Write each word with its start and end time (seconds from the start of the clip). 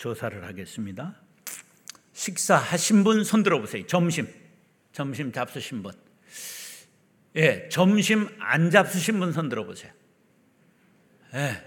조사를 0.00 0.42
하겠습니다. 0.46 1.14
식사하신 2.14 3.04
분 3.04 3.22
손 3.22 3.42
들어 3.42 3.60
보세요. 3.60 3.86
점심. 3.86 4.26
점심 4.92 5.30
잡수신 5.30 5.82
분. 5.82 5.92
예, 7.36 7.68
점심 7.68 8.26
안 8.38 8.70
잡수신 8.70 9.20
분 9.20 9.32
손 9.32 9.50
들어 9.50 9.64
보세요. 9.64 9.92
예. 11.34 11.62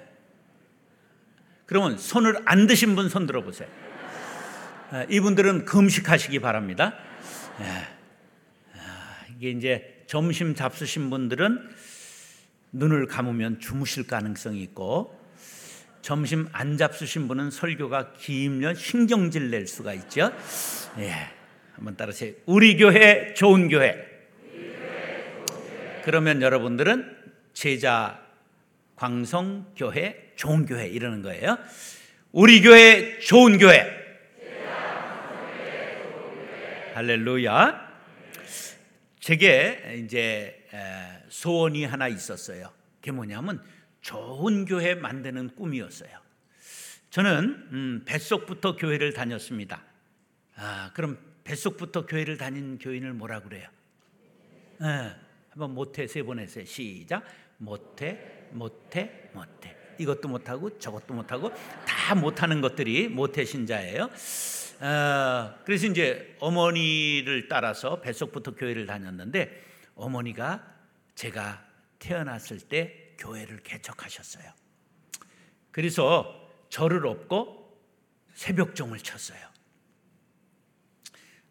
그러면 1.67 1.99
손을 1.99 2.37
안 2.45 2.65
드신 2.65 2.95
분 2.95 3.07
손 3.07 3.27
들어 3.27 3.43
보세요. 3.43 3.69
예, 4.93 5.05
이분들은 5.11 5.65
금식하시기 5.65 6.39
바랍니다. 6.39 6.97
예. 7.61 7.65
아, 8.79 9.25
이게 9.37 9.51
이제 9.51 10.03
점심 10.07 10.55
잡수신 10.55 11.11
분들은 11.11 11.69
눈을 12.71 13.05
감으면 13.05 13.59
주무실 13.59 14.07
가능성이 14.07 14.63
있고 14.63 15.22
점심 16.03 16.47
안 16.51 16.77
잡수신 16.77 17.29
분은 17.29 17.49
설교가 17.49 18.13
길면 18.13 18.75
신경질 18.75 19.49
낼 19.49 19.65
수가 19.65 19.93
있죠. 19.93 20.31
예. 20.99 21.13
한번 21.75 21.95
따라하세요. 21.95 22.33
우리 22.45 22.75
교회 22.77 23.33
좋은 23.33 23.69
교회. 23.69 23.95
그러면 26.03 26.41
여러분들은 26.41 27.17
제자 27.53 28.21
광성 28.97 29.73
교회 29.77 30.33
좋은 30.35 30.65
교회 30.65 30.87
이러는 30.87 31.21
거예요. 31.21 31.57
우리 32.33 32.61
교회 32.61 33.19
좋은 33.19 33.57
교회. 33.57 34.03
할렐루야. 36.95 37.93
제게 39.21 40.03
이제 40.03 40.67
소원이 41.29 41.85
하나 41.85 42.09
있었어요. 42.09 42.71
그게 42.99 43.11
뭐냐면 43.11 43.63
좋은 44.03 44.65
교회 44.65 44.93
만드는 44.93 45.55
꿈이었어요. 45.55 46.11
저는 47.09 47.67
음, 47.71 48.01
뱃속부터 48.05 48.75
교회를 48.75 49.13
다녔습니다. 49.13 49.81
아, 50.55 50.91
그럼 50.93 51.17
뱃속부터 51.43 52.05
교회를 52.05 52.37
다닌 52.37 52.77
교인을 52.77 53.13
뭐라 53.13 53.41
그래요? 53.41 53.67
네, 54.79 55.11
한번 55.49 55.73
못해 55.73 56.05
세 56.07 56.21
번 56.23 56.39
했어요. 56.39 56.65
시작. 56.65 57.23
못해, 57.57 58.47
못해, 58.51 59.29
못해. 59.33 59.75
이것도 59.97 60.27
못하고 60.27 60.77
저것도 60.79 61.13
못하고 61.13 61.51
다 61.85 62.13
못하는 62.15 62.59
것들이 62.61 63.07
모태 63.07 63.45
신자예요. 63.45 64.09
어, 64.81 65.55
그래서 65.63 65.87
이제 65.87 66.35
어머니를 66.39 67.47
따라서 67.47 68.01
뱃속부터 68.01 68.55
교회를 68.55 68.85
다녔는데 68.85 69.63
어머니가 69.95 70.75
제가 71.15 71.63
태어났을 71.99 72.59
때 72.59 73.02
교회를 73.23 73.63
개척하셨어요. 73.63 74.51
그래서 75.71 76.49
저를 76.69 77.07
업고 77.07 77.81
새벽종을 78.33 78.99
쳤어요. 78.99 79.39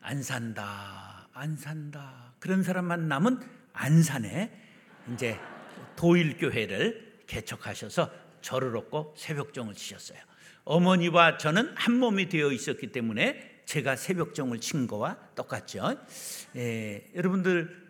안 0.00 0.22
산다, 0.22 1.28
안 1.32 1.56
산다. 1.56 2.34
그런 2.38 2.62
사람만 2.62 3.08
남은 3.08 3.40
안산에 3.72 4.52
이제 5.12 5.38
도일교회를 5.96 7.22
개척하셔서 7.26 8.12
저를 8.42 8.76
얻고 8.76 9.14
새벽종을 9.16 9.74
치셨어요. 9.74 10.18
어머니와 10.64 11.38
저는 11.38 11.72
한 11.76 11.94
몸이 11.98 12.28
되어 12.28 12.52
있었기 12.52 12.92
때문에 12.92 13.62
제가 13.64 13.96
새벽종을 13.96 14.60
친 14.60 14.86
거와 14.86 15.16
똑같죠. 15.34 15.96
예, 16.56 17.10
여러분들 17.14 17.82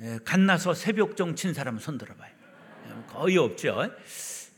예, 0.00 0.18
갓나서 0.24 0.74
새벽종 0.74 1.36
친 1.36 1.52
사람 1.54 1.78
손 1.78 1.98
들어봐요. 1.98 2.39
거의 3.10 3.36
없죠. 3.36 3.90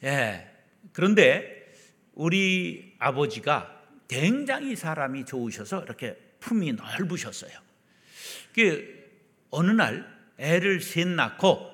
예, 0.04 0.48
그런데 0.92 1.72
우리 2.14 2.94
아버지가 2.98 3.82
굉장히 4.08 4.76
사람이 4.76 5.24
좋으셔서 5.24 5.84
이렇게 5.84 6.16
품이 6.40 6.72
넓으셨어요. 6.72 7.50
그 8.54 9.02
어느 9.50 9.70
날 9.70 10.06
애를 10.38 10.80
셋 10.80 11.08
낳고 11.08 11.72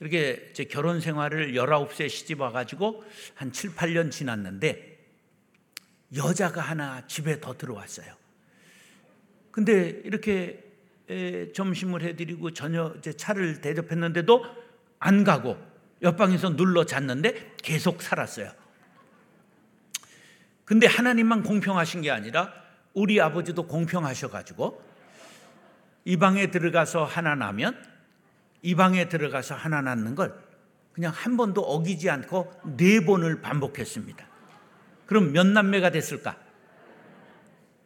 이렇게 0.00 0.52
결혼 0.70 1.00
생활을 1.00 1.52
19세 1.52 2.08
시집 2.08 2.40
와가지고 2.40 3.04
한 3.34 3.52
7, 3.52 3.74
8년 3.74 4.10
지났는데 4.10 4.98
여자가 6.14 6.60
하나 6.60 7.06
집에 7.06 7.40
더 7.40 7.56
들어왔어요. 7.56 8.14
근데 9.50 10.00
이렇게 10.04 10.62
점심을 11.54 12.02
해드리고 12.02 12.52
저녁 12.52 13.00
차를 13.02 13.60
대접했는데도 13.60 14.44
안 14.98 15.24
가고 15.24 15.56
옆방에서 16.02 16.56
눌러 16.56 16.84
잤는데 16.84 17.54
계속 17.62 18.02
살았어요. 18.02 18.50
근데 20.64 20.86
하나님만 20.86 21.42
공평하신 21.42 22.02
게 22.02 22.10
아니라 22.10 22.52
우리 22.92 23.20
아버지도 23.20 23.66
공평하셔가지고 23.66 24.82
이 26.04 26.16
방에 26.16 26.50
들어가서 26.50 27.04
하나 27.04 27.34
나면 27.34 27.76
이 28.62 28.74
방에 28.74 29.08
들어가서 29.08 29.54
하나 29.54 29.80
낳는 29.80 30.14
걸 30.14 30.34
그냥 30.92 31.12
한 31.14 31.36
번도 31.36 31.60
어기지 31.60 32.08
않고 32.10 32.52
네 32.76 33.04
번을 33.04 33.42
반복했습니다. 33.42 34.26
그럼 35.06 35.32
몇 35.32 35.46
남매가 35.46 35.90
됐을까? 35.90 36.36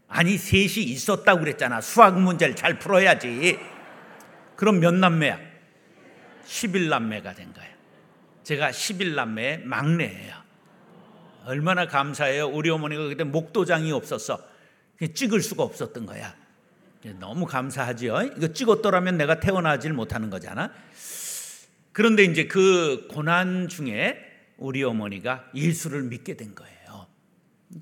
아니 0.09 0.39
셋이 0.39 0.85
있었다고 0.85 1.41
그랬잖아. 1.41 1.81
수학 1.81 2.19
문제를 2.21 2.57
잘 2.57 2.79
풀어야지. 2.79 3.59
그럼 4.57 4.81
몇 4.81 4.95
남매야? 4.95 5.39
11남매가 6.47 7.35
된 7.37 7.53
거예요. 7.53 7.80
제가 8.43 8.71
11남매의 8.71 9.65
막내예요. 9.65 10.35
얼마나 11.45 11.87
감사해요. 11.87 12.49
우리 12.49 12.71
어머니가 12.71 13.05
그때 13.09 13.25
목도장이 13.25 13.93
없었어. 13.93 14.41
찍을 15.15 15.41
수가 15.41 15.63
없었던 15.63 16.07
거야. 16.07 16.35
너무 17.19 17.47
감사하지요. 17.47 18.35
이거 18.37 18.53
찍었더라면 18.53 19.17
내가 19.17 19.41
태어나질 19.41 19.93
못하는 19.93 20.29
거잖아. 20.29 20.73
그런데 21.93 22.25
이제 22.25 22.47
그 22.47 23.09
고난 23.11 23.69
중에 23.69 24.19
우리 24.59 24.85
어머니가 24.85 25.51
예수를 25.55 26.03
믿게 26.03 26.37
된 26.37 26.55
거예요. 26.55 27.07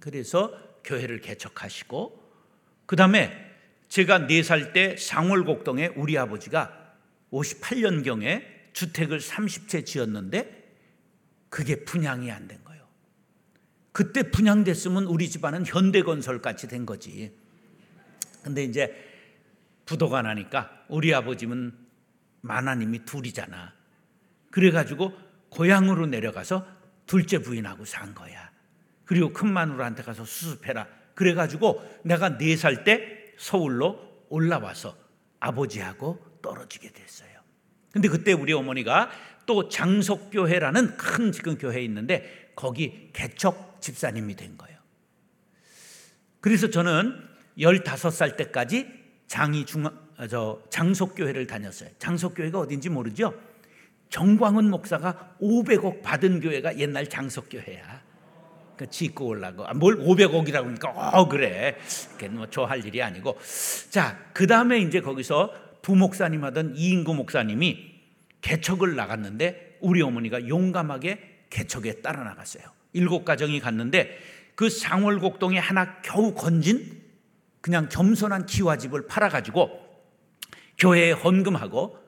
그래서 0.00 0.52
교회를 0.84 1.20
개척하시고 1.20 2.22
그 2.86 2.96
다음에 2.96 3.46
제가 3.88 4.20
4살 4.20 4.72
때 4.72 4.96
상월곡동에 4.96 5.92
우리 5.96 6.16
아버지가 6.16 6.94
58년경에 7.32 8.57
주택을 8.78 9.18
30채 9.18 9.84
지었는데 9.84 10.76
그게 11.48 11.84
분양이 11.84 12.30
안 12.30 12.46
된 12.46 12.62
거예요. 12.62 12.86
그때 13.90 14.30
분양됐으면 14.30 15.04
우리 15.04 15.28
집안은 15.28 15.66
현대건설 15.66 16.40
같이 16.40 16.68
된 16.68 16.86
거지. 16.86 17.36
근데 18.44 18.62
이제 18.62 18.94
부도가 19.84 20.22
나니까 20.22 20.84
우리 20.88 21.12
아버지는 21.12 21.76
마나님이 22.42 23.04
둘이잖아. 23.04 23.74
그래가지고 24.52 25.12
고향으로 25.48 26.06
내려가서 26.06 26.64
둘째 27.06 27.38
부인하고 27.38 27.84
산 27.84 28.14
거야. 28.14 28.52
그리고 29.04 29.32
큰 29.32 29.52
마누라한테 29.52 30.04
가서 30.04 30.24
수습해라. 30.24 30.86
그래가지고 31.14 31.82
내가 32.04 32.38
네 32.38 32.54
살 32.54 32.84
때 32.84 33.34
서울로 33.38 33.98
올라와서 34.28 34.96
아버지하고 35.40 36.38
떨어지게 36.42 36.92
됐어요. 36.92 37.37
근데 37.98 38.08
그때 38.08 38.32
우리 38.32 38.52
어머니가 38.52 39.10
또 39.44 39.68
장석교회라는 39.68 40.96
큰 40.96 41.32
지금 41.32 41.58
교회 41.58 41.82
있는데 41.82 42.52
거기 42.54 43.10
개척 43.12 43.78
집사님이 43.80 44.36
된 44.36 44.56
거예요. 44.56 44.78
그래서 46.40 46.70
저는 46.70 47.12
15살 47.58 48.36
때까지 48.36 48.86
장이 49.26 49.66
중저 49.66 49.90
아, 50.16 50.70
장속교회를 50.70 51.48
다녔어요. 51.48 51.90
장속교회가 51.98 52.60
어딘지 52.60 52.88
모르죠? 52.88 53.34
정광훈 54.10 54.70
목사가 54.70 55.34
500억 55.40 56.02
받은 56.02 56.38
교회가 56.40 56.78
옛날 56.78 57.08
장속교회야. 57.08 58.02
그 58.76 58.88
짓고 58.88 59.26
올라고 59.26 59.66
아, 59.66 59.74
뭘 59.74 59.96
500억이라고 59.98 60.66
하니까 60.66 60.90
어 60.90 61.28
그래. 61.28 61.76
그뭐 62.16 62.46
좋아할 62.48 62.84
일이 62.86 63.02
아니고. 63.02 63.36
자, 63.90 64.24
그다음에 64.34 64.78
이제 64.78 65.00
거기서 65.00 65.67
부목사님 65.88 66.44
하던 66.44 66.76
이인구 66.76 67.14
목사님이 67.14 67.94
개척을 68.42 68.94
나갔는데 68.94 69.78
우리 69.80 70.02
어머니가 70.02 70.46
용감하게 70.46 71.46
개척에 71.48 72.02
따라 72.02 72.24
나갔어요. 72.24 72.62
일곱 72.92 73.24
가정이 73.24 73.58
갔는데 73.58 74.18
그 74.54 74.68
상월곡동에 74.68 75.58
하나 75.58 76.02
겨우 76.02 76.34
건진 76.34 77.02
그냥 77.62 77.88
겸손한 77.88 78.44
기와집을 78.44 79.06
팔아가지고 79.06 79.70
교회에 80.76 81.12
헌금하고 81.12 81.98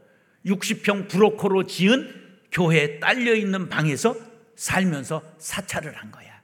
60평 0.45 1.09
브로커로 1.09 1.65
지은 1.67 2.15
교회에 2.53 3.01
딸려 3.01 3.35
있는 3.35 3.71
방에서 3.71 4.15
살면서 4.57 5.23
사찰을 5.39 5.97
한 5.97 6.11
거야. 6.11 6.43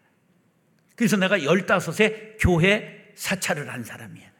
그래서 0.94 1.18
내가 1.18 1.36
15세 1.38 2.36
교회 2.40 3.12
사찰을 3.14 3.70
한 3.70 3.84
사람이야. 3.84 4.35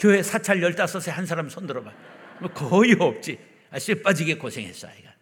교회 0.00 0.22
사찰 0.22 0.60
15세 0.60 1.10
한 1.10 1.26
사람 1.26 1.48
손 1.48 1.66
들어봐. 1.66 1.92
뭐 2.40 2.50
거의 2.52 2.96
없지. 2.98 3.38
아, 3.70 3.78
쎄 3.78 3.94
빠지게 3.94 4.36
고생했어, 4.38 4.88
아이가. 4.88 5.14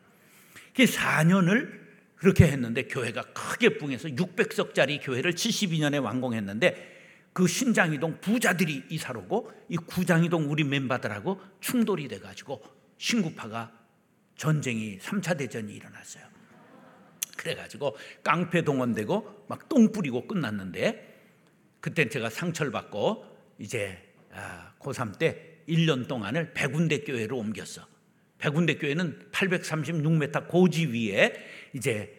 그 0.74 0.84
4년을 0.84 1.88
그렇게 2.14 2.44
했는데 2.46 2.84
교회가 2.84 3.22
크게 3.32 3.78
붕해서 3.78 4.08
600석짜리 4.08 5.00
교회를 5.02 5.32
72년에 5.32 6.02
완공했는데 6.02 6.96
그 7.32 7.46
신장이동 7.46 8.20
부자들이 8.20 8.84
이사를 8.88 9.20
오고 9.20 9.52
이 9.68 9.76
구장이동 9.76 10.50
우리 10.50 10.64
멤버들하고 10.64 11.40
충돌이 11.60 12.08
돼 12.08 12.18
가지고 12.18 12.62
신구파가 12.98 13.72
전쟁이 14.36 14.98
3차 14.98 15.36
대전이 15.36 15.72
일어났어요. 15.72 16.24
그래 17.36 17.54
가지고 17.54 17.96
깡패 18.22 18.62
동원되고 18.62 19.46
막 19.48 19.68
똥 19.68 19.92
뿌리고 19.92 20.26
끝났는데 20.26 21.04
그때 21.80 22.08
제가 22.08 22.30
상처를 22.30 22.72
받고 22.72 23.24
이제 23.58 23.98
아, 24.02 24.07
고3 24.78 25.18
때 25.18 25.62
1년 25.68 26.08
동안을 26.08 26.54
백운대 26.54 27.00
교회로 27.00 27.36
옮겼어. 27.36 27.86
백운대 28.38 28.76
교회는 28.76 29.30
836m 29.32 30.48
고지 30.48 30.86
위에 30.86 31.34
이제 31.72 32.14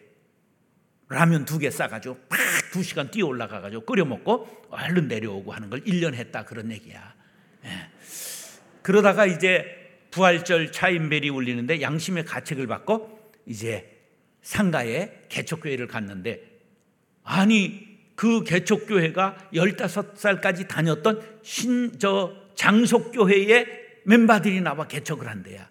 라면 1.08 1.44
두 1.44 1.58
개 1.58 1.70
싸가지고 1.70 2.18
팍두 2.28 2.82
시간 2.84 3.10
뛰어 3.10 3.26
올라가가지고 3.26 3.84
끓여 3.84 4.04
먹고 4.04 4.46
얼른 4.70 5.08
내려오고 5.08 5.52
하는 5.52 5.68
걸 5.68 5.80
1년 5.80 6.14
했다 6.14 6.44
그런 6.44 6.70
얘기야. 6.70 7.14
예. 7.64 7.68
그러다가 8.82 9.26
이제 9.26 9.66
부활절 10.12 10.72
차인벨이 10.72 11.28
울리는데 11.30 11.80
양심의 11.80 12.24
가책을 12.24 12.66
받고 12.66 13.32
이제 13.46 13.98
상가에 14.42 15.24
개척교회를 15.28 15.88
갔는데 15.88 16.42
아니 17.24 17.89
그 18.20 18.44
개척교회가 18.44 19.48
15살까지 19.54 20.68
다녔던 20.68 21.40
신 21.42 21.98
저 21.98 22.34
장속교회의 22.54 23.66
멤버들이 24.04 24.60
나와 24.60 24.86
개척을 24.86 25.26
한대야. 25.26 25.70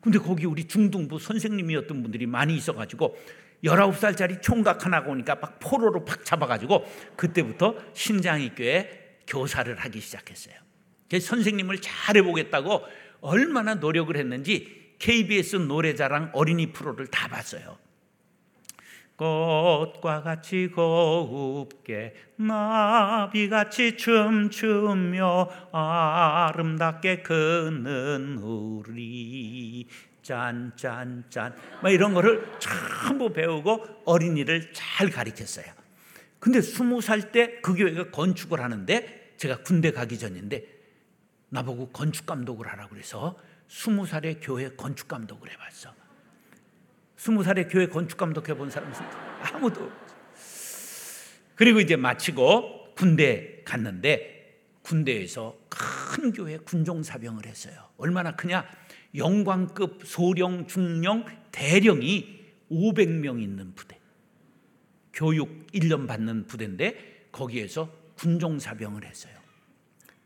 근데 0.00 0.18
거기 0.18 0.46
우리 0.46 0.64
중등부 0.64 1.18
선생님이었던 1.18 2.02
분들이 2.02 2.24
많이 2.24 2.56
있어가지고 2.56 3.18
19살짜리 3.62 4.40
총각 4.40 4.86
하나가 4.86 5.10
오니까 5.10 5.34
막 5.34 5.58
포로로 5.60 6.06
팍 6.06 6.24
잡아가지고 6.24 6.86
그때부터 7.16 7.76
신장이교회 7.92 9.18
교사를 9.26 9.76
하기 9.76 10.00
시작했어요. 10.00 10.54
선생님을 11.20 11.82
잘 11.82 12.16
해보겠다고 12.16 12.80
얼마나 13.20 13.74
노력을 13.74 14.16
했는지 14.16 14.94
KBS 15.00 15.56
노래자랑 15.56 16.30
어린이 16.32 16.72
프로를 16.72 17.08
다 17.08 17.28
봤어요. 17.28 17.76
꽃과 19.20 20.22
같이 20.22 20.68
곱게 20.68 22.14
나비같이 22.36 23.98
춤추며 23.98 25.50
아름답게 25.72 27.22
걷는 27.22 28.38
우리 28.38 29.86
짠짠짠 30.22 31.54
막 31.82 31.90
이런 31.90 32.14
거를 32.14 32.50
전부 32.58 33.30
배우고 33.30 34.04
어린이를 34.06 34.72
잘 34.72 35.10
가르쳤어요. 35.10 35.66
근데 36.38 36.62
스무 36.62 37.02
살 37.02 37.30
때 37.30 37.60
그 37.60 37.74
교회가 37.74 38.10
건축을 38.12 38.62
하는데 38.62 39.34
제가 39.36 39.58
군대 39.58 39.92
가기 39.92 40.18
전인데 40.18 40.64
나보고 41.50 41.90
건축 41.90 42.24
감독을 42.24 42.68
하라고 42.68 42.90
그래서 42.90 43.38
스무 43.68 44.06
살에 44.06 44.36
교회 44.40 44.70
건축 44.70 45.08
감독을 45.08 45.50
해봤어. 45.50 45.99
스무 47.20 47.42
살에 47.42 47.64
교회 47.68 47.86
건축 47.86 48.16
감독 48.16 48.48
해 48.48 48.54
본 48.54 48.70
사람은 48.70 48.94
아무도. 49.52 49.92
그리고 51.54 51.78
이제 51.78 51.94
마치고 51.94 52.94
군대 52.94 53.60
갔는데 53.66 54.56
군대에서 54.80 55.54
큰 55.68 56.32
교회 56.32 56.56
군종사병을 56.56 57.44
했어요. 57.44 57.90
얼마나 57.98 58.34
크냐? 58.34 58.66
영광급 59.14 60.00
소령, 60.06 60.66
중령, 60.66 61.26
대령이 61.52 62.42
500명 62.70 63.42
있는 63.42 63.74
부대. 63.74 64.00
교육 65.12 65.66
1년 65.72 66.06
받는 66.08 66.46
부대인데 66.46 67.28
거기에서 67.32 67.92
군종사병을 68.16 69.04
했어요. 69.04 69.34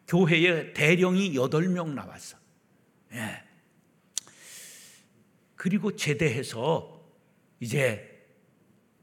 교회에 0.06 0.72
대령이 0.72 1.32
8명 1.32 1.94
나왔어. 1.94 2.36
예. 3.14 3.43
그리고 5.64 5.96
제대해서 5.96 7.02
이제 7.58 8.22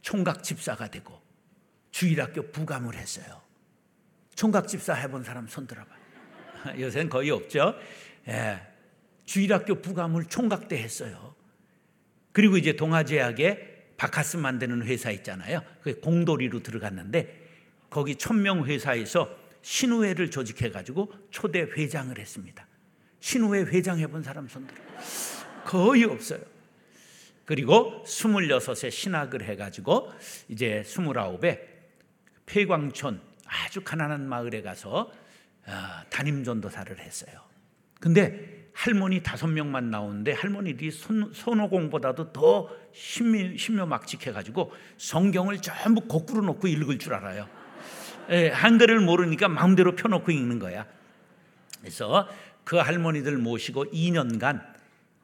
총각 0.03 0.43
집사가 0.43 0.91
되고 0.91 1.19
주일학교 1.89 2.51
부감을 2.51 2.93
했어요. 2.93 3.41
총각 4.35 4.67
집사 4.67 4.93
해본 4.93 5.23
사람 5.23 5.47
손 5.47 5.65
들어봐. 5.65 5.89
요새는 6.77 7.09
거의 7.09 7.31
없죠. 7.31 7.73
예. 8.27 8.61
주일학교 9.25 9.81
부감을 9.81 10.25
총각대 10.25 10.77
했어요. 10.77 11.33
그리고 12.31 12.57
이제 12.57 12.75
동아제약에 12.75 13.95
바카스 13.97 14.37
만드는 14.37 14.83
회사 14.83 15.09
있잖아요. 15.09 15.63
그 15.81 15.99
공돌이로 15.99 16.61
들어갔는데 16.61 17.41
거기 17.89 18.15
천명 18.15 18.67
회사에서 18.67 19.35
신우회를 19.63 20.29
조직해 20.29 20.69
가지고 20.69 21.11
초대 21.31 21.61
회장을 21.61 22.15
했습니다. 22.19 22.67
신우회 23.19 23.61
회장 23.61 23.97
해본 23.97 24.21
사람 24.21 24.47
손들어. 24.47 24.77
거의 25.65 26.03
없어요. 26.03 26.50
그리고 27.51 28.01
26에 28.06 28.89
신학을 28.89 29.44
해가지고 29.44 30.09
이제 30.48 30.83
29에 30.86 31.59
폐광촌 32.45 33.19
아주 33.45 33.81
가난한 33.81 34.25
마을에 34.25 34.62
가서 34.62 35.12
아, 35.65 36.06
담임 36.09 36.45
전도사를 36.45 36.98
했어요. 36.98 37.42
근데 38.00 38.69
할머니 38.71 39.21
다섯 39.21 39.48
명만 39.48 39.92
나오는데 39.92 40.31
할머니들이 40.31 40.92
손, 40.92 41.33
손오공보다도 41.33 42.31
더 42.31 42.69
신묘, 42.94 43.57
신묘막직해가지고 43.57 44.71
성경을 44.95 45.62
전부 45.62 46.07
거꾸로 46.07 46.45
놓고 46.45 46.69
읽을 46.69 47.00
줄 47.00 47.15
알아요. 47.15 47.50
예, 48.30 48.47
한글을 48.47 49.01
모르니까 49.01 49.50
마음대로 49.50 49.97
펴놓고 49.97 50.31
읽는 50.31 50.57
거야. 50.57 50.88
그래서 51.81 52.30
그 52.63 52.77
할머니들 52.77 53.38
모시고 53.38 53.88
2년간 53.88 54.63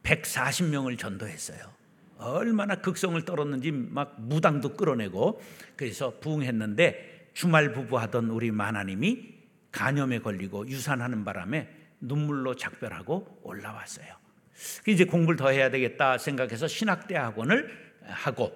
140명을 0.04 1.00
전도했어요. 1.00 1.77
얼마나 2.20 2.76
극성을 2.76 3.20
떨었는지 3.24 3.72
막 3.72 4.16
무당도 4.20 4.76
끌어내고 4.76 5.42
그래서 5.76 6.20
부흥했는데 6.20 7.32
주말 7.34 7.74
부부하던 7.74 8.30
우리 8.30 8.52
마나님이 8.52 9.36
간염에 9.72 10.20
걸리고 10.20 10.68
유산하는 10.68 11.24
바람에 11.24 11.70
눈물로 12.02 12.56
작별하고 12.56 13.40
올라왔어요. 13.44 14.08
이제 14.88 15.06
공부를 15.06 15.38
더 15.38 15.50
해야 15.50 15.70
되겠다 15.70 16.18
생각해서 16.18 16.68
신학대 16.68 17.16
학원을 17.16 17.70
하고 18.04 18.52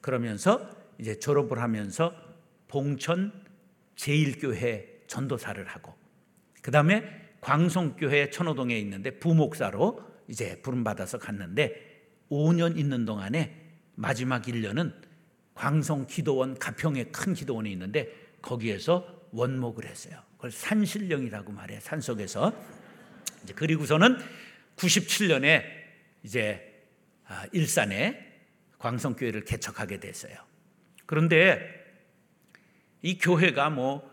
그러면서 0.00 0.68
이제 0.98 1.18
졸업을 1.18 1.60
하면서 1.60 2.14
봉천 2.68 3.32
제일교회 3.96 5.04
전도사를 5.06 5.64
하고 5.66 5.94
그 6.60 6.70
다음에 6.70 7.30
광성교회 7.40 8.30
천호동에 8.30 8.78
있는데 8.80 9.18
부목사로 9.18 10.02
이제 10.28 10.60
부름받아서 10.60 11.18
갔는데 11.18 11.87
5년 12.30 12.78
있는 12.78 13.04
동안에 13.04 13.54
마지막 13.94 14.42
1년은 14.42 14.94
광성 15.54 16.06
기도원 16.06 16.58
가평에 16.58 17.04
큰 17.04 17.34
기도원이 17.34 17.70
있는데 17.72 18.12
거기에서 18.40 19.26
원목을 19.32 19.86
했어요. 19.86 20.22
그걸 20.36 20.52
산신령이라고 20.52 21.52
말해 21.52 21.80
산속에서 21.80 22.52
이제 23.42 23.54
그리고서는 23.54 24.18
97년에 24.76 25.64
이제 26.22 26.86
아, 27.26 27.46
일산에 27.52 28.26
광성교회를 28.78 29.44
개척하게 29.44 30.00
됐어요. 30.00 30.34
그런데 31.06 31.60
이 33.02 33.18
교회가 33.18 33.70
뭐 33.70 34.08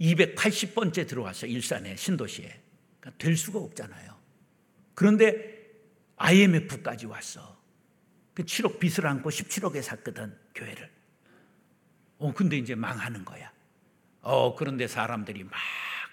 280번째 0.00 1.08
들어왔어요. 1.08 1.50
일산에 1.50 1.96
신도시에. 1.96 2.60
그러니까 3.00 3.18
될 3.18 3.36
수가 3.36 3.58
없잖아요. 3.58 4.16
그런데 4.94 5.57
IMF까지 6.18 7.06
왔어. 7.06 7.58
그 8.34 8.44
7억 8.44 8.78
빚을 8.78 9.06
안고 9.06 9.30
17억에 9.30 9.82
샀거든 9.82 10.36
교회를. 10.54 10.90
어 12.18 12.32
근데 12.34 12.56
이제 12.56 12.74
망하는 12.74 13.24
거야. 13.24 13.50
어 14.20 14.54
그런데 14.54 14.86
사람들이 14.86 15.44
막 15.44 15.52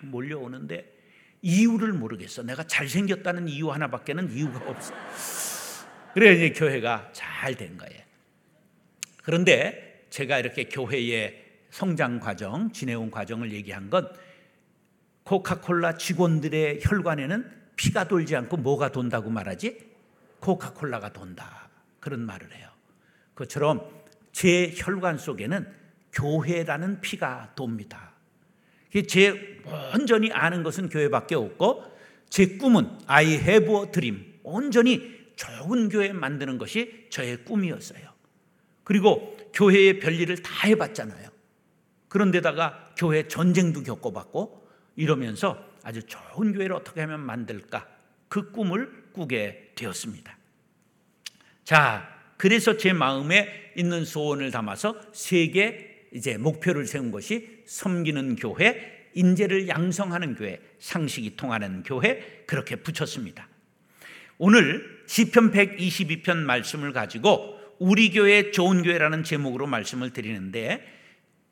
몰려오는데 0.01 0.93
이유를 1.41 1.93
모르겠어. 1.93 2.43
내가 2.43 2.63
잘생겼다는 2.63 3.47
이유 3.47 3.71
하나밖에는 3.71 4.31
이유가 4.31 4.59
없어. 4.69 4.93
그래 6.13 6.33
이제 6.33 6.51
교회가 6.51 7.11
잘 7.13 7.55
된 7.55 7.77
거예요. 7.77 8.01
그런데 9.23 10.07
제가 10.09 10.39
이렇게 10.39 10.63
교회의 10.65 11.43
성장 11.69 12.19
과정, 12.19 12.71
지내온 12.71 13.11
과정을 13.11 13.51
얘기한 13.51 13.89
건 13.89 14.11
코카콜라 15.23 15.97
직원들의 15.97 16.79
혈관에는 16.81 17.51
피가 17.75 18.07
돌지 18.07 18.35
않고 18.35 18.57
뭐가 18.57 18.91
돈다고 18.91 19.29
말하지? 19.29 19.94
코카콜라가 20.45 21.11
돈다. 21.11 21.69
그런 21.99 22.21
말을 22.21 22.53
해요. 22.53 22.69
그처럼 23.33 23.81
제 24.31 24.71
혈관 24.75 25.17
속에는 25.17 25.67
교회라는 26.13 27.01
피가 27.01 27.53
돕니다. 27.55 28.13
제 29.07 29.59
온전히 29.93 30.31
아는 30.31 30.61
것은 30.61 30.89
교회밖에 30.89 31.33
없고 31.33 31.83
제 32.29 32.57
꿈은 32.57 32.99
I 33.07 33.25
have 33.25 33.91
dream. 33.91 34.35
온전히 34.43 35.15
좋은 35.35 35.89
교회 35.89 36.13
만드는 36.13 36.59
것이 36.59 37.07
저의 37.09 37.43
꿈이었어요. 37.43 38.07
그리고 38.83 39.35
교회의 39.51 39.99
별일을 39.99 40.43
다 40.43 40.67
해봤잖아요. 40.67 41.27
그런데다가 42.07 42.93
교회 42.95 43.27
전쟁도 43.27 43.81
겪어봤고 43.81 44.67
이러면서 44.95 45.57
아주 45.83 46.03
좋은 46.03 46.53
교회를 46.53 46.75
어떻게 46.75 47.01
하면 47.01 47.19
만들까 47.21 47.87
그 48.29 48.51
꿈을 48.51 49.09
꾸게 49.11 49.64
되었습니다. 49.75 50.37
자, 51.63 52.15
그래서 52.37 52.77
제 52.77 52.93
마음에 52.93 53.71
있는 53.75 54.05
소원을 54.05 54.51
담아서 54.51 54.99
세계 55.13 56.07
이제 56.13 56.37
목표를 56.37 56.85
세운 56.85 57.11
것이 57.11 57.63
섬기는 57.65 58.37
교회, 58.37 59.09
인재를 59.13 59.67
양성하는 59.67 60.35
교회, 60.35 60.59
상식이 60.79 61.35
통하는 61.35 61.83
교회 61.83 62.43
그렇게 62.47 62.77
붙였습니다. 62.77 63.47
오늘 64.37 65.03
시편 65.07 65.51
122편 65.51 66.37
말씀을 66.37 66.91
가지고 66.91 67.59
우리 67.79 68.11
교회 68.11 68.51
좋은 68.51 68.83
교회라는 68.83 69.23
제목으로 69.23 69.67
말씀을 69.67 70.11
드리는데 70.11 70.85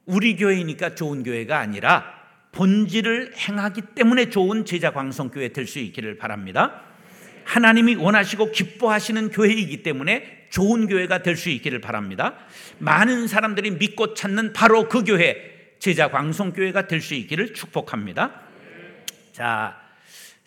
우리 0.05 0.35
교회니까 0.35 0.95
좋은 0.95 1.23
교회가 1.23 1.59
아니라 1.59 2.21
본질을 2.51 3.35
행하기 3.37 3.81
때문에 3.95 4.29
좋은 4.29 4.65
제자 4.65 4.91
광성 4.91 5.31
교회 5.31 5.49
될 5.49 5.65
수 5.65 5.79
있기를 5.79 6.17
바랍니다. 6.17 6.92
하나님이 7.45 7.95
원하시고 7.95 8.51
기뻐하시는 8.51 9.29
교회이기 9.31 9.83
때문에 9.83 10.47
좋은 10.49 10.87
교회가 10.87 11.23
될 11.23 11.35
수 11.35 11.49
있기를 11.49 11.81
바랍니다. 11.81 12.37
많은 12.77 13.27
사람들이 13.27 13.71
믿고 13.71 14.13
찾는 14.13 14.53
바로 14.53 14.87
그 14.87 15.03
교회, 15.03 15.75
제자 15.79 16.09
광성교회가 16.11 16.87
될 16.87 17.01
수 17.01 17.13
있기를 17.15 17.53
축복합니다. 17.53 18.41
자, 19.31 19.81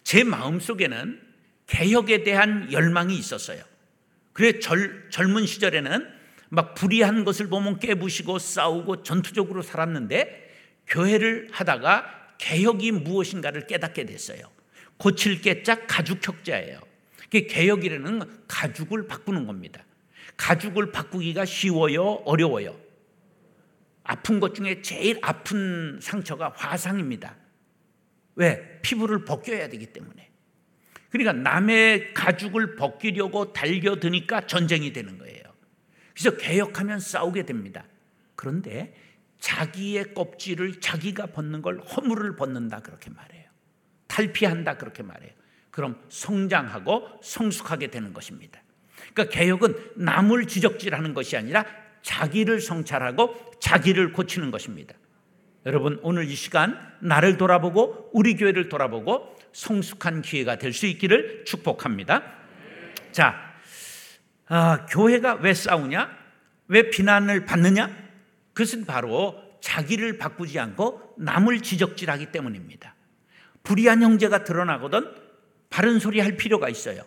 제 0.05 0.23
마음 0.25 0.61
속에는 0.61 1.21
개혁에 1.67 2.23
대한 2.23 2.73
열망이 2.73 3.17
있었어요. 3.19 3.63
그래 4.33 4.61
젊, 4.61 5.11
젊은 5.11 5.47
시절에는 5.47 6.07
막 6.49 6.75
불의한 6.75 7.25
것을 7.25 7.49
보면 7.49 7.81
깨부시고 7.81 8.39
싸우고 8.39 9.03
전투적으로 9.03 9.63
살았는데 9.63 10.55
교회를 10.87 11.49
하다가 11.51 12.37
개혁이 12.39 12.93
무엇인가를 12.93 13.67
깨닫게 13.67 14.05
됐어요. 14.07 14.56
고칠 14.99 15.41
깨짝 15.41 15.87
가죽 15.87 16.27
혁자예요. 16.27 16.81
개혁이라는 17.31 18.47
가죽을 18.49 19.07
바꾸는 19.07 19.47
겁니다. 19.47 19.85
가죽을 20.37 20.93
바꾸기가 20.93 21.45
쉬워요, 21.45 22.23
어려워요. 22.25 22.79
아픈 24.05 24.41
것 24.41 24.55
중에 24.55 24.83
제일 24.83 25.19
아픈 25.23 25.99
상처가 26.01 26.53
화상입니다. 26.57 27.37
왜? 28.37 28.81
피부를 28.83 29.25
벗겨야 29.25 29.69
되기 29.69 29.87
때문에. 29.87 30.31
그러니까 31.11 31.33
남의 31.33 32.15
가죽을 32.15 32.77
벗기려고 32.77 33.53
달겨드니까 33.53 34.47
전쟁이 34.47 34.93
되는 34.93 35.19
거예요. 35.19 35.43
그래서 36.15 36.37
개혁하면 36.37 37.01
싸우게 37.01 37.45
됩니다. 37.45 37.85
그런데 38.35 38.95
자기의 39.39 40.15
껍질을 40.15 40.81
자기가 40.81 41.27
벗는 41.27 41.63
걸 41.63 41.81
허물을 41.81 42.37
벗는다 42.37 42.81
그렇게 42.81 43.11
말해요. 43.11 43.36
탈피한다 44.07 44.77
그렇게 44.77 45.03
말해요. 45.03 45.31
그럼 45.71 46.01
성장하고 46.09 47.21
성숙하게 47.23 47.89
되는 47.89 48.13
것입니다. 48.13 48.61
그러니까 49.13 49.35
개혁은 49.37 49.93
남을 49.97 50.47
지적질하는 50.47 51.15
것이 51.15 51.37
아니라 51.37 51.65
자기를 52.03 52.61
성찰하고 52.61 53.35
자기를 53.61 54.13
고치는 54.13 54.51
것입니다. 54.51 54.95
여러분 55.67 55.99
오늘 56.03 56.25
이 56.29 56.35
시간 56.35 56.79
나를 57.01 57.37
돌아보고 57.37 58.11
우리 58.13 58.37
교회를 58.37 58.69
돌아보고 58.69 59.37
성숙한 59.53 60.23
기회가 60.23 60.57
될 60.57 60.73
수 60.73 60.87
있기를 60.87 61.45
축복합니다. 61.45 62.23
자, 63.13 63.55
아, 64.49 64.87
교회가 64.87 65.35
왜 65.37 65.55
싸우냐? 65.55 66.11
왜 66.69 66.91
비난을 66.91 67.47
받느냐? 67.47 67.91
그것은 68.53 68.87
바로 68.87 69.43
자기를 69.61 70.19
바꾸지 70.19 70.59
않고 70.59 71.15
남을 71.19 71.61
지적질하기 71.61 72.27
때문입니다. 72.33 72.95
불의한 73.67 74.01
형제가 74.01 74.45
드러나거든 74.45 75.13
바른 75.69 75.99
소리 75.99 76.21
할 76.21 76.37
필요가 76.37 76.69
있어요. 76.69 77.03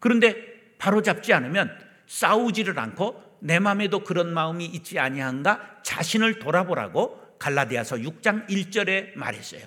그런데 0.00 0.36
바로 0.78 1.02
잡지 1.02 1.32
않으면 1.34 1.70
싸우지를 2.06 2.78
않고 2.78 3.22
내 3.40 3.58
마음에도 3.58 4.02
그런 4.02 4.32
마음이 4.32 4.64
있지 4.64 4.98
아니한가 4.98 5.80
자신을 5.82 6.38
돌아보라고 6.38 7.36
갈라디아서 7.38 7.96
6장 7.96 8.48
1절에 8.48 9.16
말했어요. 9.16 9.62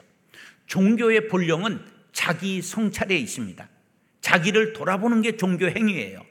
종교의 0.66 1.28
본령은 1.28 1.86
자기 2.12 2.62
성찰에 2.62 3.16
있습니다. 3.16 3.70
자기를 4.22 4.74
돌아보는 4.74 5.22
게 5.22 5.38
종교 5.38 5.68
행위예요. 5.68 6.26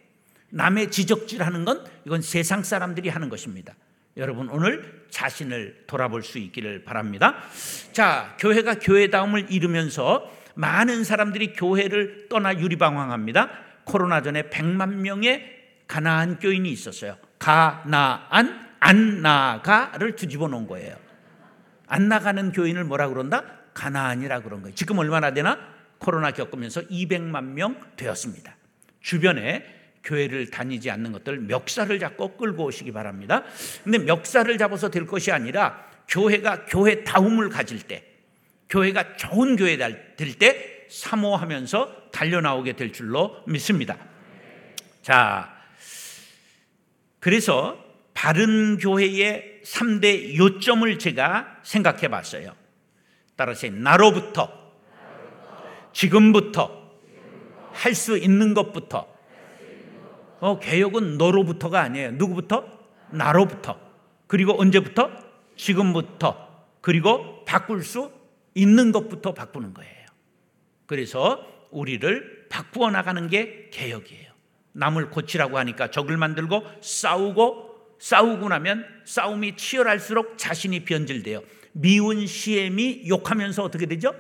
남의 0.51 0.91
지적질하는 0.91 1.65
건 1.65 1.85
이건 2.05 2.21
세상 2.21 2.65
사람들이 2.65 3.09
하는 3.09 3.29
것입니다. 3.29 3.75
여러분 4.21 4.51
오늘 4.51 5.07
자신을 5.09 5.85
돌아볼 5.87 6.23
수 6.23 6.39
있기를 6.39 6.85
바랍니다. 6.85 7.37
자, 7.93 8.37
교회가 8.39 8.75
교회다움을 8.75 9.51
이루면서 9.51 10.31
많은 10.55 11.05
사람들이 11.05 11.55
교회를 11.55 12.29
떠나 12.29 12.55
유리방황합니다. 12.59 13.51
코로나 13.85 14.21
전에 14.21 14.43
100만 14.51 14.97
명의 14.97 15.59
가나안 15.89 16.39
교인이 16.39 16.71
있었어요. 16.71 17.17
가나안 17.39 18.69
안 18.79 19.23
나가를 19.23 20.17
뒤집어 20.17 20.49
놓은 20.49 20.67
거예요. 20.67 20.97
안 21.87 22.09
나가는 22.09 22.53
교인을 22.53 22.85
뭐라 22.85 23.09
그런다? 23.09 23.43
가나안이라 23.73 24.43
그런 24.43 24.61
거예요. 24.61 24.75
지금 24.75 24.99
얼마나 24.99 25.33
되나? 25.33 25.59
코로나 25.99 26.31
겪으면서 26.31 26.83
200만 26.83 27.45
명 27.45 27.81
되었습니다. 27.97 28.55
주변에 29.01 29.80
교회를 30.05 30.51
다니지 30.51 30.91
않는 30.91 31.13
것들 31.13 31.41
멱살을 31.41 31.99
잡고 31.99 32.37
끌고 32.37 32.65
오시기 32.65 32.93
바랍니다. 32.93 33.45
근데 33.85 33.99
멱살을 33.99 34.59
잡아서 34.59 34.91
될 34.91 35.07
것이 35.07 35.31
아니라 35.31 35.87
교회가 36.09 36.65
교회 36.67 37.05
다움을 37.05 37.49
가질 37.51 37.83
때 37.83 38.05
교회가 38.69 39.17
좋은 39.17 39.57
교회 39.57 39.77
될 39.77 40.39
때 40.39 40.81
사모하면서 40.91 42.11
달려나오게 42.11 42.75
될 42.75 42.93
줄로 42.93 43.37
믿습니다. 43.47 43.97
자, 45.03 45.57
그래서 47.21 47.83
바른 48.13 48.77
교회의 48.79 49.61
3대 49.65 50.37
요점을 50.37 50.99
제가 50.99 51.61
생각해 51.63 52.09
봤어요. 52.09 52.55
따라서 53.37 53.69
나로부터, 53.69 54.53
지금부터, 55.93 56.81
할 57.73 57.95
수 57.95 58.19
있는 58.19 58.53
것부터. 58.53 59.10
어, 60.41 60.59
개혁은 60.59 61.19
너로부터가 61.19 61.81
아니에요. 61.81 62.13
누구부터? 62.13 62.65
나로부터. 63.11 63.79
그리고 64.27 64.61
언제부터? 64.61 65.11
지금부터. 65.57 66.49
그리고 66.81 67.45
바꿀 67.45 67.83
수 67.83 68.11
있는 68.55 68.93
것부터 68.93 69.35
바꾸는 69.35 69.75
거예요. 69.75 70.07
그래서 70.87 71.47
우리를 71.71 72.47
바꾸어 72.49 72.91
나가는 72.91 73.29
게 73.29 73.69
개혁이에요. 73.71 74.31
남을 74.73 75.11
고치라고 75.11 75.59
하니까 75.59 75.91
적을 75.91 76.17
만들고 76.17 76.65
싸우고 76.81 77.97
싸우고 77.99 78.49
나면 78.49 78.87
싸움이 79.05 79.57
치열할수록 79.57 80.39
자신이 80.39 80.85
변질돼요. 80.85 81.43
미운 81.73 82.27
시엠이 82.27 83.09
욕하면서 83.09 83.63
어떻게 83.63 83.87
되죠? 83.87 84.15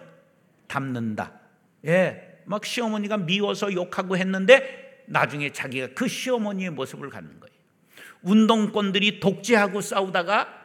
담는다. 0.68 1.40
예. 1.86 2.42
막 2.44 2.64
시어머니가 2.64 3.16
미워서 3.16 3.72
욕하고 3.72 4.16
했는데 4.16 4.89
나중에 5.10 5.50
자기가 5.50 5.88
그 5.94 6.06
시어머니의 6.06 6.70
모습을 6.70 7.10
갖는 7.10 7.40
거예요. 7.40 7.54
운동권들이 8.22 9.18
독재하고 9.18 9.80
싸우다가 9.80 10.60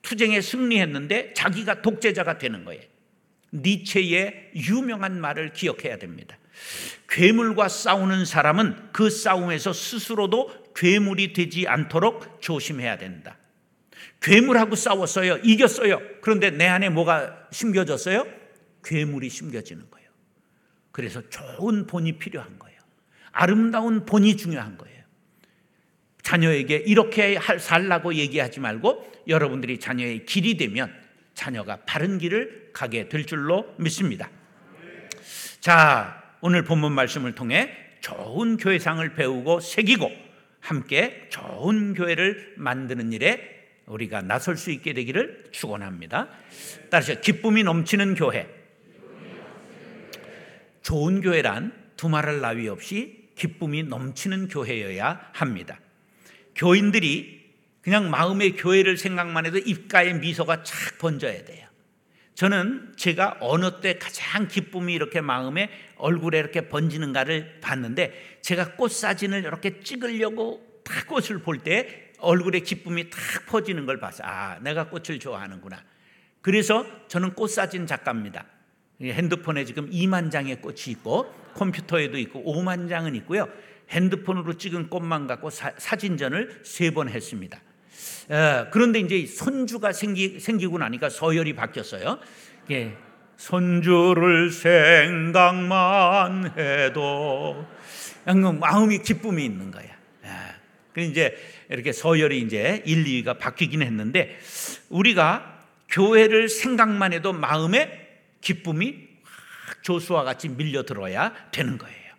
투쟁에 0.00 0.40
승리했는데 0.40 1.34
자기가 1.34 1.82
독재자가 1.82 2.38
되는 2.38 2.64
거예요. 2.64 2.82
니체의 3.52 4.52
유명한 4.56 5.20
말을 5.20 5.52
기억해야 5.52 5.98
됩니다. 5.98 6.38
괴물과 7.08 7.68
싸우는 7.68 8.24
사람은 8.24 8.92
그 8.92 9.10
싸움에서 9.10 9.72
스스로도 9.72 10.72
괴물이 10.74 11.32
되지 11.32 11.68
않도록 11.68 12.40
조심해야 12.40 12.96
된다. 12.96 13.36
괴물하고 14.20 14.76
싸웠어요. 14.76 15.38
이겼어요. 15.44 16.00
그런데 16.22 16.50
내 16.50 16.66
안에 16.66 16.88
뭐가 16.88 17.48
심겨졌어요? 17.52 18.26
괴물이 18.82 19.28
심겨지는 19.28 19.90
거예요. 19.90 20.08
그래서 20.90 21.22
좋은 21.28 21.86
본이 21.86 22.18
필요한 22.18 22.58
거예요. 22.58 22.73
아름다운 23.34 24.06
본이 24.06 24.36
중요한 24.36 24.78
거예요. 24.78 24.94
자녀에게 26.22 26.76
이렇게 26.86 27.38
살라고 27.58 28.14
얘기하지 28.14 28.60
말고 28.60 29.12
여러분들이 29.28 29.78
자녀의 29.78 30.24
길이 30.24 30.56
되면 30.56 30.94
자녀가 31.34 31.80
바른 31.84 32.18
길을 32.18 32.70
가게 32.72 33.08
될 33.08 33.26
줄로 33.26 33.74
믿습니다. 33.76 34.30
자, 35.60 36.22
오늘 36.40 36.62
본문 36.62 36.92
말씀을 36.92 37.34
통해 37.34 37.70
좋은 38.00 38.56
교회상을 38.56 39.14
배우고 39.14 39.60
새기고 39.60 40.10
함께 40.60 41.26
좋은 41.30 41.94
교회를 41.94 42.54
만드는 42.56 43.12
일에 43.12 43.54
우리가 43.86 44.22
나설 44.22 44.56
수 44.56 44.70
있게 44.70 44.94
되기를 44.94 45.48
축원합니다. 45.50 46.28
따라서 46.90 47.20
기쁨이 47.20 47.62
넘치는 47.64 48.14
교회. 48.14 48.48
좋은 50.82 51.20
교회란 51.20 51.72
두말할 51.96 52.40
나위 52.40 52.68
없이 52.68 53.23
기쁨이 53.34 53.82
넘치는 53.84 54.48
교회여야 54.48 55.30
합니다. 55.32 55.78
교인들이 56.54 57.44
그냥 57.82 58.10
마음의 58.10 58.52
교회를 58.56 58.96
생각만 58.96 59.46
해도 59.46 59.58
입가에 59.58 60.14
미소가 60.14 60.62
착 60.62 60.98
번져야 60.98 61.44
돼요. 61.44 61.68
저는 62.34 62.94
제가 62.96 63.36
어느 63.40 63.80
때 63.80 63.98
가장 63.98 64.48
기쁨이 64.48 64.94
이렇게 64.94 65.20
마음에 65.20 65.70
얼굴에 65.96 66.38
이렇게 66.38 66.68
번지는가를 66.68 67.60
봤는데 67.60 68.38
제가 68.42 68.74
꽃 68.74 68.90
사진을 68.90 69.40
이렇게 69.44 69.80
찍으려고 69.80 70.82
딱 70.84 71.06
꽃을 71.06 71.42
볼 71.42 71.58
때 71.62 72.12
얼굴에 72.18 72.60
기쁨이 72.60 73.10
탁 73.10 73.20
퍼지는 73.46 73.86
걸 73.86 74.00
봐서 74.00 74.24
아 74.24 74.58
내가 74.60 74.88
꽃을 74.88 75.18
좋아하는구나. 75.20 75.82
그래서 76.40 76.86
저는 77.08 77.34
꽃 77.34 77.48
사진 77.48 77.86
작가입니다. 77.86 78.46
핸드폰에 79.12 79.64
지금 79.64 79.90
2만 79.90 80.30
장의 80.30 80.60
꽃이 80.60 80.78
있고 80.88 81.32
컴퓨터에도 81.54 82.18
있고 82.18 82.42
5만 82.44 82.88
장은 82.88 83.14
있고요. 83.16 83.48
핸드폰으로 83.90 84.56
찍은 84.56 84.88
꽃만 84.88 85.26
갖고 85.26 85.50
사, 85.50 85.70
진전을 85.96 86.60
세 86.64 86.90
번 86.90 87.08
했습니다. 87.08 87.60
에, 88.30 88.66
그런데 88.70 89.00
이제 89.00 89.26
손주가 89.26 89.92
생기, 89.92 90.40
생기고 90.40 90.78
나니까 90.78 91.10
서열이 91.10 91.54
바뀌었어요. 91.54 92.18
예, 92.70 92.96
손주를 93.36 94.50
생각만 94.50 96.52
해도 96.56 97.66
마음이 98.58 99.02
기쁨이 99.02 99.44
있는 99.44 99.70
거야. 99.70 99.84
그 100.94 101.00
이제 101.00 101.36
이렇게 101.68 101.92
서열이 101.92 102.40
이제 102.40 102.82
1, 102.86 103.04
2위가 103.04 103.38
바뀌긴 103.38 103.82
했는데 103.82 104.38
우리가 104.88 105.60
교회를 105.90 106.48
생각만 106.48 107.12
해도 107.12 107.32
마음에 107.32 108.03
기쁨이 108.44 109.08
조수와 109.82 110.22
같이 110.22 110.48
밀려 110.48 110.84
들어야 110.84 111.32
되는 111.50 111.78
거예요. 111.78 112.14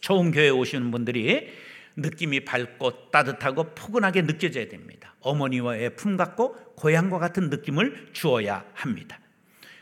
처음 0.00 0.30
교회 0.30 0.48
오시는 0.48 0.90
분들이 0.90 1.52
느낌이 1.96 2.44
밝고 2.44 3.10
따뜻하고 3.10 3.74
포근하게 3.74 4.22
느껴져야 4.22 4.68
됩니다. 4.68 5.14
어머니와의 5.20 5.96
품 5.96 6.16
같고 6.16 6.74
고향과 6.76 7.18
같은 7.18 7.50
느낌을 7.50 8.10
주어야 8.12 8.64
합니다. 8.74 9.18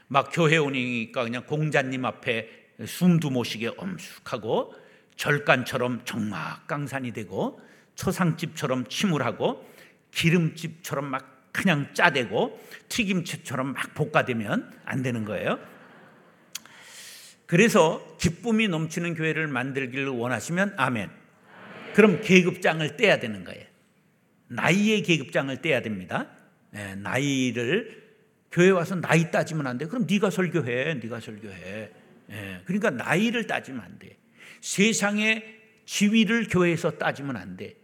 막 0.08 0.30
교회 0.32 0.56
오니까 0.56 1.24
그냥 1.24 1.44
공자님 1.46 2.04
앞에 2.04 2.48
숨도 2.86 3.30
못 3.30 3.44
쉬게 3.44 3.70
엄숙하고 3.76 4.74
절간처럼 5.16 6.04
정막 6.04 6.66
강산이 6.66 7.12
되고 7.12 7.60
초상집처럼 7.94 8.86
침울하고 8.88 9.68
기름집처럼 10.12 11.06
막 11.06 11.41
그냥 11.52 11.92
짜대고 11.94 12.60
튀김치처럼 12.88 13.74
막 13.74 13.94
볶아대면 13.94 14.72
안 14.84 15.02
되는 15.02 15.24
거예요. 15.24 15.58
그래서 17.46 18.16
기쁨이 18.18 18.68
넘치는 18.68 19.14
교회를 19.14 19.46
만들기를 19.46 20.08
원하시면 20.08 20.74
아멘. 20.78 21.10
그럼 21.94 22.22
계급장을 22.22 22.96
떼야 22.96 23.18
되는 23.18 23.44
거예요. 23.44 23.64
나이의 24.48 25.02
계급장을 25.02 25.54
떼야 25.60 25.82
됩니다. 25.82 26.28
네, 26.70 26.94
나이를 26.96 28.02
교회 28.50 28.70
와서 28.70 28.94
나이 28.94 29.30
따지면 29.30 29.66
안 29.66 29.78
돼. 29.78 29.86
그럼 29.86 30.06
네가 30.08 30.30
설교해, 30.30 30.94
네가 30.94 31.20
설교해. 31.20 31.90
네, 32.28 32.60
그러니까 32.64 32.90
나이를 32.90 33.46
따지면 33.46 33.82
안 33.82 33.98
돼. 33.98 34.16
세상의 34.60 35.60
지위를 35.84 36.48
교회에서 36.48 36.92
따지면 36.92 37.36
안 37.36 37.56
돼. 37.56 37.74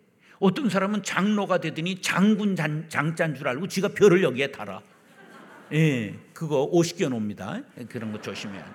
어떤 0.41 0.69
사람은 0.69 1.03
장로가 1.03 1.59
되더니 1.59 2.01
장군 2.01 2.55
장, 2.55 2.89
장자인 2.89 3.35
줄 3.35 3.49
알고 3.49 3.67
지가 3.69 3.89
별을 3.89 4.23
여기에 4.23 4.53
달아. 4.53 4.81
예, 5.73 6.15
그거 6.33 6.71
50개 6.73 7.09
놉니다. 7.09 7.61
그런 7.89 8.13
거 8.13 8.21
조심해야 8.21 8.65
돼. 8.65 8.71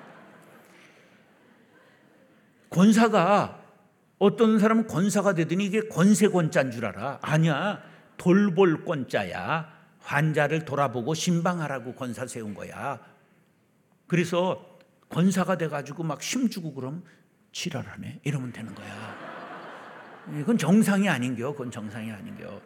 권사가 2.70 3.62
어떤 4.20 4.60
사람은 4.60 4.88
권사가 4.88 5.34
되더니 5.34 5.66
이게 5.66 5.82
권세권자인 5.88 6.72
줄 6.72 6.86
알아. 6.86 7.20
아니야. 7.22 7.82
돌볼 8.18 8.86
권자야. 8.86 9.72
환자를 10.00 10.66
돌아보고 10.66 11.14
신방하라고 11.14 11.96
권사 11.96 12.26
세운 12.28 12.54
거야. 12.54 13.00
그래서 14.08 14.80
권사가 15.10 15.58
돼가지고 15.58 16.04
막 16.04 16.22
힘주고 16.22 16.74
그럼 16.74 17.04
지랄하네. 17.52 18.22
이러면 18.24 18.52
되는 18.52 18.74
거야. 18.74 19.23
그건 20.26 20.58
정상이 20.58 21.10
아닌겨. 21.10 21.52
그건 21.52 21.72
정상이 21.72 22.12
아닌겨. 22.12 22.62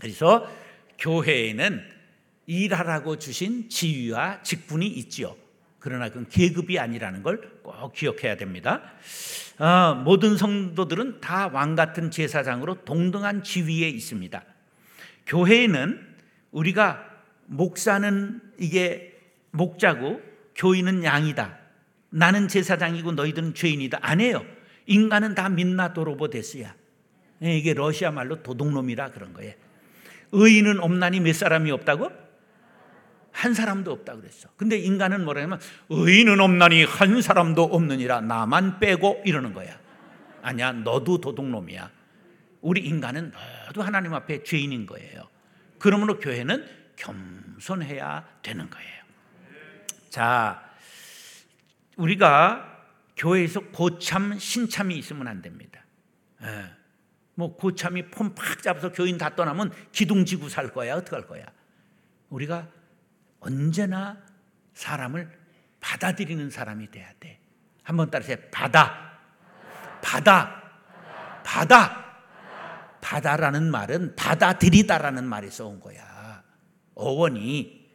그래서 0.00 0.48
교회에는 0.98 1.82
일하라고 2.46 3.18
주신 3.18 3.68
지위와 3.68 4.42
직분이 4.42 4.86
있지요. 4.86 5.36
그러나 5.78 6.08
그건 6.08 6.28
계급이 6.28 6.78
아니라는 6.78 7.22
걸 7.22 7.58
꼭 7.62 7.92
기억해야 7.92 8.36
됩니다. 8.36 8.82
아, 9.58 9.94
모든 10.04 10.36
성도들은 10.36 11.20
다 11.20 11.48
왕 11.48 11.74
같은 11.74 12.10
제사장으로 12.10 12.84
동등한 12.84 13.42
지위에 13.42 13.88
있습니다. 13.88 14.42
교회에는 15.26 16.16
우리가 16.50 17.04
목사는 17.46 18.40
이게 18.58 19.14
목자고 19.50 20.20
교인은 20.56 21.04
양이다. 21.04 21.58
나는 22.10 22.48
제사장이고 22.48 23.12
너희들은 23.12 23.54
죄인이다. 23.54 23.98
안 24.00 24.20
해요. 24.20 24.44
인간은 24.88 25.34
다 25.34 25.48
민나도로보 25.48 26.30
데스야. 26.30 26.74
예, 27.42 27.56
이게 27.56 27.74
러시아 27.74 28.10
말로 28.10 28.42
도둑놈이라 28.42 29.12
그런 29.12 29.32
거예요. 29.34 29.54
의인은 30.32 30.80
없나니 30.80 31.20
몇 31.20 31.34
사람이 31.34 31.70
없다고? 31.70 32.10
한 33.30 33.54
사람도 33.54 33.92
없다 33.92 34.16
그랬어. 34.16 34.48
근데 34.56 34.76
인간은 34.78 35.24
뭐라냐면 35.24 35.60
의인은 35.90 36.40
없나니 36.40 36.84
한 36.84 37.22
사람도 37.22 37.62
없느니라 37.64 38.22
나만 38.22 38.80
빼고 38.80 39.22
이러는 39.24 39.52
거야. 39.52 39.78
아니야, 40.42 40.72
너도 40.72 41.20
도둑놈이야. 41.20 41.90
우리 42.62 42.80
인간은 42.80 43.32
너도 43.66 43.82
하나님 43.82 44.14
앞에 44.14 44.42
죄인인 44.42 44.86
거예요. 44.86 45.28
그러므로 45.78 46.18
교회는 46.18 46.66
겸손해야 46.96 48.26
되는 48.42 48.68
거예요. 48.68 48.98
자, 50.10 50.62
우리가 51.96 52.77
교회에서 53.18 53.60
고참, 53.72 54.38
신참이 54.38 54.96
있으면 54.96 55.26
안 55.28 55.42
됩니다. 55.42 55.84
예. 56.42 56.70
뭐 57.34 57.56
고참이 57.56 58.10
폼 58.10 58.34
팍 58.34 58.62
잡아서 58.62 58.90
교인 58.92 59.18
다 59.18 59.34
떠나면 59.34 59.72
기둥지고 59.92 60.48
살 60.48 60.72
거야. 60.72 60.96
어떡할 60.96 61.26
거야? 61.26 61.44
우리가 62.30 62.68
언제나 63.40 64.18
사람을 64.74 65.30
받아들이는 65.80 66.50
사람이 66.50 66.90
돼야 66.90 67.12
돼. 67.20 67.40
한번 67.82 68.10
따라서 68.10 68.34
받아. 68.50 69.18
받아. 70.02 70.62
받아. 71.44 72.08
받아라는 73.00 73.70
말은 73.70 74.16
받아들이다라는 74.16 75.24
말에서 75.24 75.66
온 75.66 75.80
거야. 75.80 76.42
어원이 76.94 77.88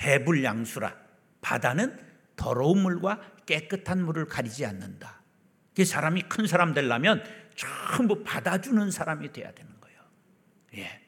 해불양수라. 0.00 0.94
바다는 1.40 2.07
더러운 2.38 2.80
물과 2.80 3.20
깨끗한 3.44 4.02
물을 4.02 4.24
가리지 4.26 4.64
않는다. 4.64 5.20
그 5.76 5.84
사람이 5.84 6.22
큰 6.22 6.46
사람 6.46 6.72
되려면 6.72 7.22
전부 7.54 8.24
받아주는 8.24 8.90
사람이 8.90 9.32
돼야 9.32 9.52
되는 9.52 9.70
거예요. 9.80 10.00
예. 10.78 11.00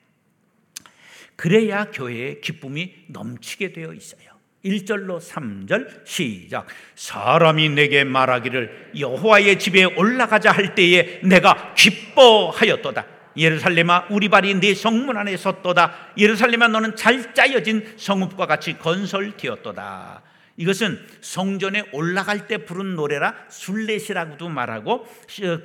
그래야 1.37 1.87
교회에 1.87 2.41
기쁨이 2.41 3.07
넘치게 3.09 3.73
되어 3.73 3.95
있어요. 3.95 4.31
1절로 4.65 5.19
3절 5.19 6.07
시작. 6.07 6.67
사람이 6.95 7.71
내게 7.71 8.05
말하기를 8.05 8.93
여호와의 8.99 9.59
집에 9.59 9.85
올라가자 9.85 10.53
할 10.53 10.75
때에 10.75 11.21
내가 11.23 11.75
기뻐하였도다. 11.75 13.07
예루살렘아 13.37 14.07
우리 14.11 14.29
발이 14.29 14.61
네 14.61 14.75
성문 14.75 15.17
안에 15.17 15.37
섰도다. 15.37 16.13
예루살렘아 16.19 16.69
너는 16.69 16.97
잘 16.97 17.33
짜여진 17.33 17.95
성읍과 17.97 18.47
같이 18.47 18.77
건설되었도다. 18.79 20.23
이것은 20.61 21.03
성전에 21.23 21.89
올라갈 21.93 22.47
때 22.47 22.67
부른 22.67 22.95
노래라 22.95 23.47
술렛이라고도 23.49 24.51
말하고 24.51 25.07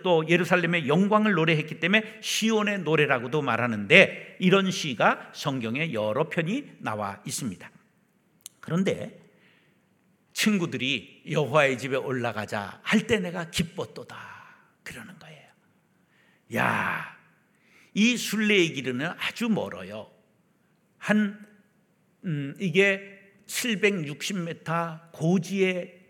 또 0.03 0.25
예루살렘의 0.29 0.87
영광을 0.87 1.33
노래했기 1.33 1.81
때문에 1.81 2.19
시온의 2.21 2.79
노래라고도 2.79 3.41
말하는데 3.41 4.37
이런 4.39 4.71
시가 4.71 5.31
성경에 5.33 5.91
여러 5.91 6.29
편이 6.29 6.77
나와 6.79 7.21
있습니다. 7.25 7.69
그런데 8.61 9.19
친구들이 10.31 11.23
여호와의 11.29 11.77
집에 11.77 11.97
올라가자 11.97 12.79
할 12.81 13.05
때 13.05 13.19
내가 13.19 13.49
기뻤도다 13.49 14.17
그러는 14.83 15.19
거예요. 15.19 15.43
야, 16.55 17.17
이 17.93 18.15
순례의 18.15 18.71
길은 18.71 19.01
아주 19.01 19.49
멀어요. 19.49 20.09
한 20.99 21.45
음, 22.23 22.55
이게 22.61 23.15
760m 23.47 25.11
고지의 25.11 26.01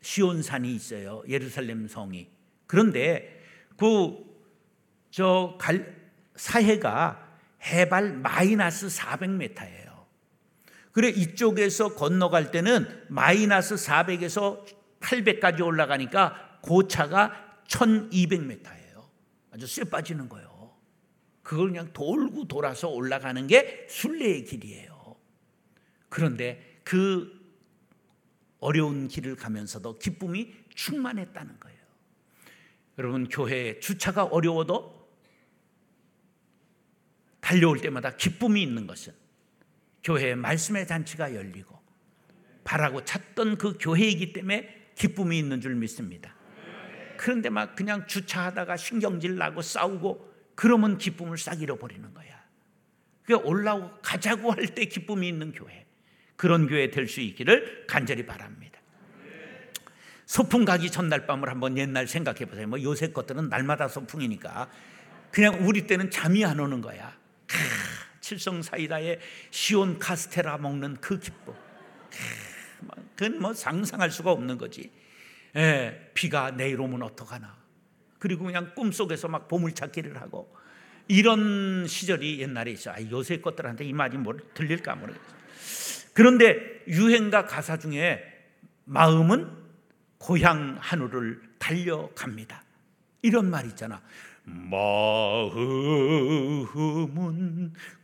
시온산이 0.00 0.74
있어요. 0.74 1.22
예루살렘 1.28 1.88
성이. 1.88 2.28
그런데 2.66 3.40
그 3.76 4.34
저 5.14 5.56
사해가 6.34 7.38
해발 7.62 8.14
마이너스 8.14 8.88
400m예요. 8.88 10.06
그래 10.90 11.08
이쪽에서 11.08 11.94
건너갈 11.94 12.50
때는 12.50 13.04
마이너스 13.10 13.76
400에서 13.76 14.64
800까지 14.98 15.64
올라가니까 15.64 16.58
고차가 16.62 17.62
1200m예요. 17.68 19.08
아주 19.52 19.68
쎄 19.68 19.84
빠지는 19.84 20.28
거예요. 20.28 20.74
그걸 21.44 21.68
그냥 21.68 21.92
돌고 21.92 22.48
돌아서 22.48 22.88
올라가는 22.88 23.46
게 23.46 23.86
순례의 23.88 24.46
길이에요. 24.46 25.14
그런데 26.08 26.73
그 26.84 27.32
어려운 28.60 29.08
길을 29.08 29.36
가면서도 29.36 29.98
기쁨이 29.98 30.54
충만했다는 30.74 31.60
거예요. 31.60 31.78
여러분 32.98 33.28
교회 33.28 33.80
주차가 33.80 34.24
어려워도 34.24 35.04
달려올 37.40 37.80
때마다 37.80 38.16
기쁨이 38.16 38.62
있는 38.62 38.86
것은 38.86 39.12
교회에 40.02 40.34
말씀의 40.34 40.86
잔치가 40.86 41.34
열리고 41.34 41.78
바라고 42.62 43.04
찾던 43.04 43.58
그 43.58 43.76
교회이기 43.78 44.32
때문에 44.32 44.92
기쁨이 44.94 45.38
있는 45.38 45.60
줄 45.60 45.74
믿습니다. 45.74 46.34
그런데 47.16 47.50
막 47.50 47.76
그냥 47.76 48.06
주차하다가 48.06 48.76
신경질 48.76 49.36
나고 49.36 49.60
싸우고 49.62 50.32
그러면 50.54 50.98
기쁨을 50.98 51.36
싹 51.36 51.60
잃어버리는 51.60 52.14
거야. 52.14 52.42
그 53.24 53.34
올라오고 53.34 54.00
가자고 54.02 54.52
할 54.52 54.66
때 54.74 54.84
기쁨이 54.86 55.28
있는 55.28 55.52
교회. 55.52 55.83
그런 56.36 56.66
교회 56.66 56.90
될 56.90 57.08
수 57.08 57.20
있기를 57.20 57.84
간절히 57.86 58.26
바랍니다. 58.26 58.80
소풍 60.26 60.64
가기 60.64 60.90
전날 60.90 61.26
밤을 61.26 61.48
한번 61.48 61.76
옛날 61.76 62.06
생각해 62.06 62.46
보세요. 62.46 62.66
뭐 62.66 62.82
요새 62.82 63.08
것들은 63.08 63.48
날마다 63.48 63.88
소풍이니까 63.88 64.70
그냥 65.30 65.66
우리 65.66 65.86
때는 65.86 66.10
잠이 66.10 66.44
안 66.44 66.60
오는 66.60 66.80
거야. 66.80 67.16
칠성 68.20 68.62
사이다에 68.62 69.20
시온 69.50 69.98
카스테라 69.98 70.58
먹는 70.58 70.96
그 71.00 71.18
기쁨. 71.18 71.54
그건 73.16 73.40
뭐 73.40 73.52
상상할 73.52 74.10
수가 74.10 74.32
없는 74.32 74.58
거지. 74.58 74.90
예, 75.56 76.10
비가 76.14 76.50
내일 76.50 76.80
오면 76.80 77.02
어떡하나. 77.02 77.56
그리고 78.18 78.44
그냥 78.44 78.72
꿈속에서 78.74 79.28
막 79.28 79.46
보물찾기를 79.46 80.20
하고 80.20 80.56
이런 81.06 81.86
시절이 81.86 82.40
옛날에 82.40 82.72
있어. 82.72 82.92
아, 82.92 82.96
요새 83.10 83.40
것들한테 83.40 83.84
이 83.84 83.92
말이 83.92 84.16
뭘 84.16 84.40
들릴까 84.54 84.94
모르겠어. 84.94 85.43
그런데 86.14 86.82
유행가 86.88 87.44
가사 87.44 87.76
중에 87.76 88.22
마음은 88.84 89.50
고향 90.18 90.78
하늘을 90.80 91.42
달려갑니다. 91.58 92.62
이런 93.22 93.50
말 93.50 93.66
있잖아. 93.66 94.00
마음은 94.44 94.94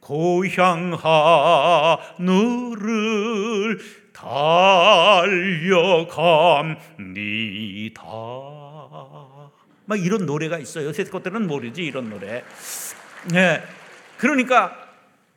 고향 0.01 0.93
하늘을 2.19 3.79
달려갑니다. 4.13 5.51
막 9.87 9.97
이런 9.99 10.27
노래가 10.27 10.59
있어요. 10.59 10.87
요새 10.87 11.05
것들은 11.05 11.47
모르지 11.47 11.85
이런 11.85 12.11
노래. 12.11 12.43
네. 13.31 13.63
그러니까 14.19 14.90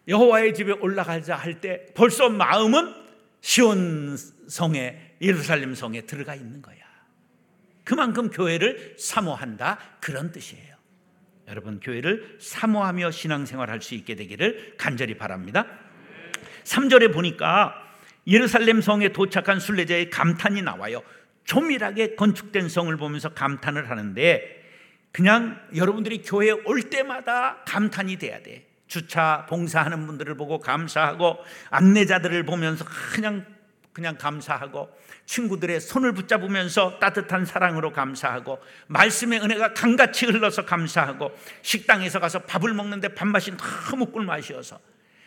여호와의 0.08 0.54
집에 0.54 0.72
올라가자 0.74 1.36
할 1.36 1.62
때 1.62 1.86
벌써 1.94 2.30
마음은 2.30 2.94
시온 3.42 4.18
성에 4.48 5.16
예루살렘 5.22 5.76
성에 5.76 6.02
들어가 6.02 6.36
있는 6.36 6.62
거야. 6.62 6.78
그만큼 7.84 8.30
교회를 8.30 8.96
사모한다 8.98 9.78
그런 10.02 10.32
뜻이에요. 10.32 10.74
여러분 11.50 11.80
교회를 11.82 12.38
사모하며 12.40 13.12
신앙생활할 13.12 13.82
수 13.82 13.96
있게 13.96 14.16
되기를 14.16 14.76
간절히 14.78 15.18
바랍니다. 15.18 15.66
3절에 16.64 17.14
보니까 17.14 17.76
예루살렘 18.28 18.80
성에 18.82 19.10
도착한 19.10 19.60
순례자의 19.60 20.10
감탄이 20.10 20.62
나와요. 20.62 21.02
조밀하게 21.44 22.16
건축된 22.16 22.70
성을 22.70 22.96
보면서 22.96 23.34
감탄을 23.34 23.90
하는데 23.90 24.64
그냥 25.12 25.62
여러분들이 25.76 26.22
교회에 26.22 26.52
올 26.52 26.84
때마다 26.84 27.64
감탄이 27.66 28.16
돼야 28.18 28.42
돼. 28.42 28.66
주차 28.94 29.48
봉사하는 29.50 30.06
분들을 30.06 30.38
보고 30.38 30.60
감사하고 30.60 31.40
안내자들을 31.72 32.44
보면서 32.46 32.86
그냥 33.12 33.44
그냥 33.92 34.18
감사하고 34.20 34.90
친구들의 35.26 35.82
손을 35.82 36.14
붙잡으면서 36.14 37.00
따뜻한 37.00 37.46
사랑으로 37.46 37.92
감사하고 37.92 38.60
말씀의 38.88 39.42
은혜가 39.42 39.74
강같이 39.74 40.28
흘러서 40.28 40.66
감사하고 40.66 41.32
식당에서 41.64 42.20
가서 42.20 42.44
밥을 42.44 42.76
먹는데 42.76 43.16
밥맛이 43.16 43.54
너무 43.58 44.06
꿀맛이어서 44.12 44.80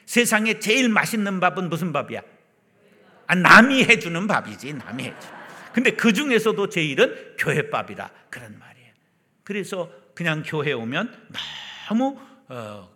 세상에 0.05 0.61
제일 0.61 0.89
맛있는 0.89 1.41
밥은 1.41 1.69
무슨 1.69 1.93
밥이야? 1.93 2.23
아, 3.27 3.35
남이 3.35 3.83
해주는 3.83 4.29
밥이지 4.29 4.75
남이 4.75 5.03
해주. 5.03 5.29
근데 5.73 5.91
그 5.91 6.13
중에서도 6.13 6.69
제일은 6.69 7.37
교회밥이라 7.37 8.11
그런 8.31 8.57
말이에요. 8.61 8.93
그래서 9.43 9.91
그냥 10.15 10.45
교회 10.47 10.73
오면 10.73 11.31
너무 11.89 12.17
어, 12.17 12.26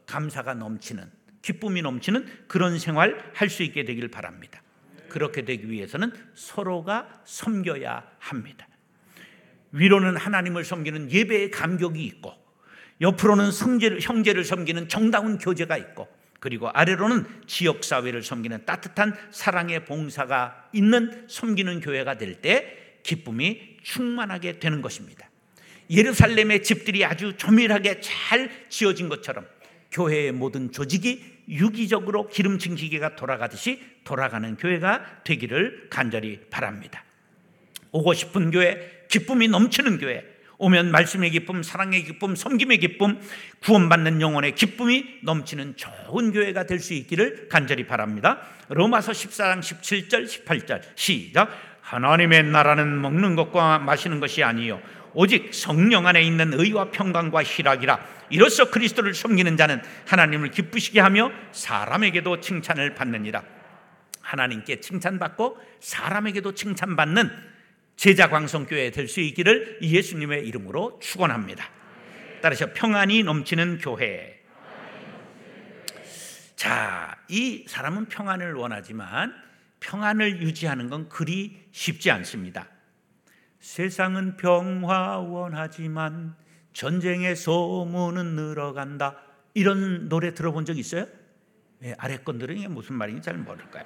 감사가 0.06 0.54
넘치는 0.54 1.10
기쁨이 1.42 1.82
넘치는 1.82 2.44
그런 2.48 2.78
생활 2.78 3.32
할 3.34 3.48
수 3.48 3.62
있게 3.62 3.84
되길 3.84 4.08
바랍니다. 4.08 4.62
그렇게 5.08 5.44
되기 5.44 5.68
위해서는 5.70 6.12
서로가 6.34 7.22
섬겨야 7.24 8.04
합니다. 8.18 8.68
위로는 9.72 10.16
하나님을 10.16 10.64
섬기는 10.64 11.10
예배의 11.10 11.50
감격이 11.50 12.04
있고 12.04 12.32
옆으로는 13.00 13.50
성제를, 13.50 14.00
형제를 14.00 14.44
섬기는 14.44 14.88
정다운 14.88 15.38
교제가 15.38 15.76
있고 15.78 16.08
그리고 16.38 16.68
아래로는 16.68 17.24
지역 17.46 17.84
사회를 17.84 18.22
섬기는 18.22 18.64
따뜻한 18.66 19.14
사랑의 19.30 19.84
봉사가 19.84 20.68
있는 20.72 21.26
섬기는 21.28 21.80
교회가 21.80 22.18
될 22.18 22.40
때 22.40 22.76
기쁨이 23.02 23.78
충만하게 23.82 24.58
되는 24.58 24.82
것입니다. 24.82 25.29
예루살렘의 25.90 26.62
집들이 26.62 27.04
아주 27.04 27.36
조밀하게 27.36 28.00
잘 28.00 28.50
지어진 28.68 29.08
것처럼 29.08 29.44
교회의 29.90 30.32
모든 30.32 30.70
조직이 30.70 31.24
유기적으로 31.48 32.28
기름진 32.28 32.76
기계가 32.76 33.16
돌아가듯이 33.16 33.80
돌아가는 34.04 34.56
교회가 34.56 35.22
되기를 35.24 35.88
간절히 35.90 36.40
바랍니다. 36.48 37.04
오고 37.90 38.14
싶은 38.14 38.52
교회, 38.52 39.04
기쁨이 39.08 39.48
넘치는 39.48 39.98
교회, 39.98 40.24
오면 40.58 40.92
말씀의 40.92 41.30
기쁨, 41.30 41.62
사랑의 41.62 42.04
기쁨, 42.04 42.36
섬김의 42.36 42.78
기쁨, 42.78 43.18
구원받는 43.64 44.20
영혼의 44.20 44.54
기쁨이 44.54 45.04
넘치는 45.22 45.76
좋은 45.76 46.32
교회가 46.32 46.66
될 46.66 46.78
수 46.78 46.94
있기를 46.94 47.48
간절히 47.48 47.86
바랍니다. 47.86 48.40
로마서 48.68 49.12
14장 49.12 49.60
17절, 49.60 50.26
18절 50.26 50.82
시작. 50.94 51.50
하나님의 51.80 52.44
나라는 52.44 53.00
먹는 53.00 53.34
것과 53.34 53.80
마시는 53.80 54.20
것이 54.20 54.44
아니요 54.44 54.80
오직 55.14 55.54
성령 55.54 56.06
안에 56.06 56.22
있는 56.22 56.52
의와 56.52 56.90
평강과 56.90 57.42
희락이라 57.42 57.98
이로써 58.30 58.70
그리스도를 58.70 59.14
섬기는 59.14 59.56
자는 59.56 59.82
하나님을 60.06 60.50
기쁘시게 60.50 61.00
하며 61.00 61.32
사람에게도 61.52 62.40
칭찬을 62.40 62.94
받느니라 62.94 63.42
하나님께 64.20 64.80
칭찬받고 64.80 65.58
사람에게도 65.80 66.54
칭찬받는 66.54 67.30
제자 67.96 68.30
광성 68.30 68.66
교회 68.66 68.90
될 68.90 69.08
수 69.08 69.20
있기를 69.20 69.80
예수님의 69.82 70.46
이름으로 70.48 71.00
축원합니다. 71.02 71.68
따라서 72.40 72.72
평안이 72.72 73.22
넘치는 73.24 73.78
교회. 73.78 74.40
자, 76.56 77.18
이 77.28 77.64
사람은 77.68 78.06
평안을 78.06 78.54
원하지만 78.54 79.34
평안을 79.80 80.40
유지하는 80.42 80.88
건 80.88 81.08
그리 81.08 81.62
쉽지 81.72 82.10
않습니다. 82.10 82.68
세상은 83.60 84.36
평화 84.36 85.18
원하지만 85.18 86.34
전쟁의 86.72 87.36
소문은 87.36 88.34
늘어간다. 88.34 89.16
이런 89.54 90.08
노래 90.08 90.32
들어본 90.32 90.64
적 90.64 90.78
있어요? 90.78 91.06
네, 91.78 91.94
아래 91.98 92.16
건들은 92.18 92.56
이게 92.56 92.68
무슨 92.68 92.94
말인지 92.94 93.22
잘 93.22 93.36
모를까요? 93.36 93.84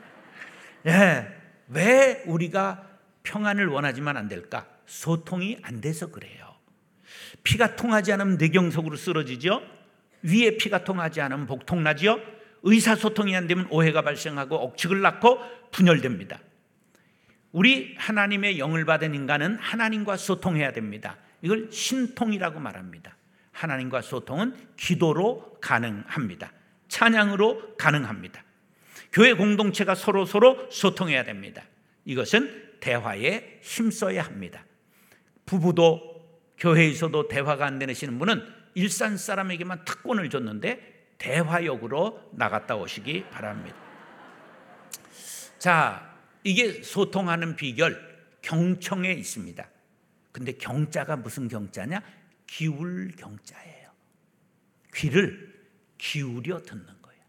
네, 0.84 1.28
왜 1.68 2.22
우리가 2.26 2.88
평안을 3.24 3.66
원하지만 3.66 4.16
안 4.16 4.28
될까? 4.28 4.66
소통이 4.86 5.58
안 5.62 5.80
돼서 5.80 6.10
그래요. 6.10 6.54
피가 7.42 7.76
통하지 7.76 8.12
않으면 8.12 8.36
뇌경색으로 8.36 8.96
쓰러지죠. 8.96 9.62
위에 10.22 10.56
피가 10.56 10.84
통하지 10.84 11.20
않으면 11.20 11.46
복통 11.46 11.82
나지요. 11.82 12.20
의사소통이 12.62 13.36
안 13.36 13.46
되면 13.46 13.66
오해가 13.70 14.02
발생하고 14.02 14.56
억측을 14.56 15.00
낳고 15.00 15.38
분열됩니다. 15.70 16.38
우리 17.54 17.94
하나님의 17.98 18.58
영을 18.58 18.84
받은 18.84 19.14
인간은 19.14 19.54
하나님과 19.60 20.16
소통해야 20.16 20.72
됩니다. 20.72 21.16
이걸 21.40 21.70
신통이라고 21.70 22.58
말합니다. 22.58 23.16
하나님과 23.52 24.02
소통은 24.02 24.56
기도로 24.76 25.56
가능합니다. 25.60 26.52
찬양으로 26.88 27.76
가능합니다. 27.76 28.42
교회 29.12 29.34
공동체가 29.34 29.94
서로 29.94 30.26
서로 30.26 30.68
소통해야 30.68 31.22
됩니다. 31.22 31.62
이것은 32.04 32.80
대화에 32.80 33.60
힘써야 33.62 34.24
합니다. 34.24 34.64
부부도 35.46 36.42
교회에서도 36.58 37.28
대화가 37.28 37.66
안 37.66 37.78
되시는 37.78 38.18
분은 38.18 38.44
일산 38.74 39.16
사람에게만 39.16 39.84
특권을 39.84 40.28
줬는데 40.28 41.12
대화역으로 41.18 42.30
나갔다 42.32 42.74
오시기 42.74 43.26
바랍니다. 43.30 43.76
자, 45.60 46.13
이게 46.44 46.82
소통하는 46.82 47.56
비결 47.56 48.14
경청에 48.42 49.12
있습니다. 49.12 49.66
근데 50.30 50.52
경자가 50.52 51.16
무슨 51.16 51.48
경자냐? 51.48 52.02
기울 52.46 53.10
경자예요. 53.16 53.90
귀를 54.94 55.54
기울여 55.96 56.60
듣는 56.62 56.86
거예요. 57.02 57.22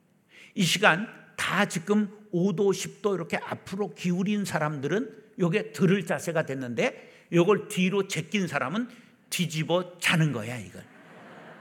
이 0.54 0.64
시간 0.64 1.08
다 1.38 1.66
지금 1.66 2.10
5도 2.34 2.72
10도 2.72 3.16
이렇게 3.16 3.38
앞으로 3.38 3.96
기울인 3.96 4.44
사람들은 4.44 5.24
요게 5.40 5.72
들을 5.72 6.06
자세가 6.06 6.46
됐는데 6.46 7.28
요걸 7.32 7.70
뒤로 7.70 8.08
제낀 8.08 8.48
사람은 8.48 8.90
뒤집어 9.30 9.98
자는 10.00 10.32
거야 10.32 10.58
이걸. 10.58 10.84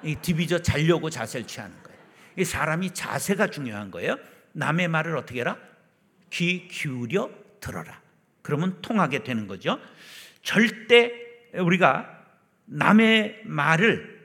이 0.02 0.16
디비져 0.16 0.60
자려고 0.60 1.08
자세를 1.08 1.46
취하는 1.46 1.80
거예요. 1.82 1.98
이 2.38 2.44
사람이 2.44 2.92
자세가 2.92 3.48
중요한 3.48 3.90
거예요. 3.90 4.18
남의 4.52 4.88
말을 4.88 5.16
어떻게 5.16 5.40
해라? 5.40 5.58
귀 6.30 6.68
기울여 6.68 7.43
들어라. 7.64 7.98
그러면 8.42 8.78
통하게 8.82 9.24
되는 9.24 9.46
거죠. 9.46 9.80
절대 10.42 11.12
우리가 11.54 12.10
남의 12.66 13.40
말을 13.44 14.22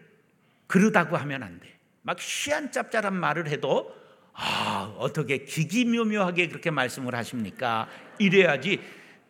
그러다고 0.68 1.16
하면 1.16 1.44
안 1.44 1.60
돼. 1.60 1.74
막 2.02 2.20
시한짭짤한 2.20 3.16
말을 3.16 3.48
해도 3.48 3.96
아, 4.34 4.94
어떻게 4.98 5.46
기기묘묘하게 5.46 6.50
그렇게 6.50 6.70
말씀을 6.70 7.16
하십니까? 7.16 7.88
이래야지 8.20 8.82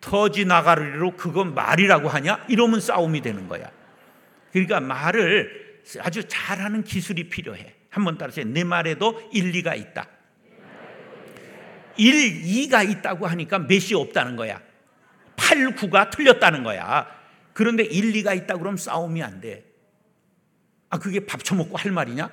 터지 0.02 0.46
나가리로 0.46 1.16
그건 1.16 1.54
말이라고 1.54 2.10
하냐? 2.10 2.46
이러면 2.48 2.80
싸움이 2.80 3.22
되는 3.22 3.48
거야. 3.48 3.70
그러니까 4.52 4.80
말을 4.80 5.82
아주 6.00 6.28
잘하는 6.28 6.84
기술이 6.84 7.30
필요해. 7.30 7.76
한번 7.90 8.18
따라서 8.18 8.44
내 8.44 8.64
말에도 8.64 9.30
일리가 9.34 9.76
있다. 9.76 10.08
일, 12.00 12.46
이가 12.46 12.84
있다고 12.84 13.28
하니까 13.28 13.60
몇이 13.60 13.94
없다는 13.96 14.36
거야. 14.36 14.62
8, 15.36 15.76
9가 15.76 16.10
틀렸다는 16.12 16.64
거야. 16.64 17.08
그런데 17.54 17.84
일리가 17.84 18.34
있다 18.34 18.58
그러면 18.58 18.78
싸움이 18.78 19.22
안 19.22 19.42
돼. 19.42 19.66
아, 20.90 20.98
그게 20.98 21.26
밥 21.26 21.44
처먹고 21.44 21.78
할 21.78 21.92
말이냐? 21.92 22.30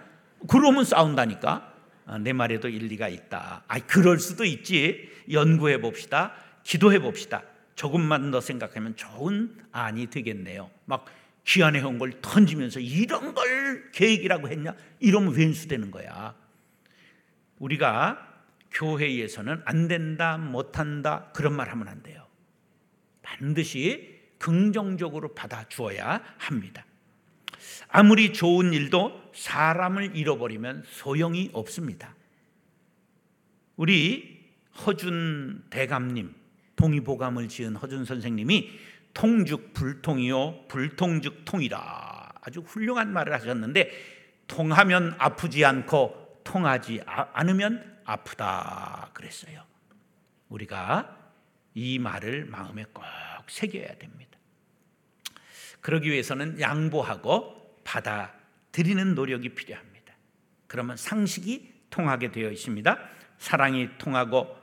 그러면 0.49 0.85
싸운다니까. 0.85 1.73
아, 2.07 2.19
내 2.19 2.33
말에도 2.33 2.69
일리가 2.69 3.09
있다. 3.09 3.65
아, 3.67 3.79
그럴 3.81 4.19
수도 4.19 4.45
있지. 4.45 5.11
연구해 5.31 5.81
봅시다. 5.81 6.33
기도해 6.63 7.01
봅시다. 7.01 7.43
조금만 7.75 8.31
더 8.31 8.41
생각하면 8.41 8.97
좋은 8.97 9.57
안이 9.73 10.07
되겠네요. 10.09 10.71
막 10.85 11.05
귀한에 11.47 11.81
온 11.83 11.99
걸 11.99 12.13
던지면서 12.21 12.81
이런 12.81 13.35
걸 13.35 13.91
계획이라고 13.93 14.49
했냐? 14.49 14.75
이러면 15.01 15.35
왼수되는 15.35 15.91
거야. 15.91 16.35
우리가 17.59 18.26
교회에서는 18.77 19.63
안 19.65 19.89
된다, 19.89 20.37
못 20.37 20.79
한다 20.79 21.31
그런 21.35 21.55
말 21.55 21.71
하면 21.71 21.89
안 21.89 22.03
돼요. 22.03 22.27
반드시 23.23 24.21
긍정적으로 24.39 25.35
받아 25.35 25.67
주어야 25.69 26.23
합니다. 26.39 26.85
아무리 27.89 28.33
좋은 28.33 28.73
일도 28.73 29.31
사람을 29.35 30.17
잃어버리면 30.17 30.85
소용이 30.87 31.51
없습니다. 31.53 32.15
우리 33.77 34.45
허준 34.85 35.65
대감님, 35.71 36.35
동의보감을 36.77 37.49
지은 37.49 37.77
허준 37.77 38.05
선생님이 38.05 38.71
통죽 39.15 39.73
불통이요, 39.73 40.67
불통죽 40.69 41.47
통이라 41.47 42.33
아주 42.43 42.61
훌륭한 42.61 43.13
말을 43.13 43.33
하셨는데 43.33 43.91
통하면 44.47 45.15
아프지 45.19 45.65
않고 45.65 46.43
통하지 46.45 47.01
아, 47.07 47.29
않으면 47.33 47.96
아프다 48.07 49.11
그랬어요. 49.13 49.63
우리가 50.49 51.17
이 51.75 51.99
말을 51.99 52.47
마음에 52.47 52.85
꼭 52.93 53.05
새겨야 53.49 53.99
됩니다. 53.99 54.39
그러기 55.81 56.11
위해서는 56.11 56.61
양보하고 56.61 57.81
받아들이는 57.85 59.15
노력이 59.15 59.51
필요합니다. 59.51 60.15
그러면 60.67 60.97
상식이 60.97 61.75
통하게 61.91 62.33
되어 62.33 62.51
있습니다. 62.51 62.99
사랑이 63.39 63.91
통하고 63.99 64.57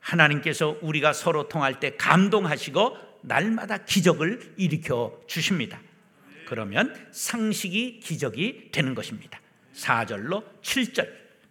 하나님께서 0.00 0.78
우리가 0.82 1.12
서로 1.12 1.48
통할 1.48 1.78
때 1.78 1.96
감동하시고 1.96 3.20
날마다 3.22 3.78
기적을 3.84 4.54
일으켜 4.56 5.20
주십니다. 5.26 5.80
그러면 6.46 7.08
상식이 7.12 8.00
기적이 8.00 8.70
되는 8.72 8.94
것입니다. 8.94 9.40
4절로 9.74 10.44
7절 10.62 11.08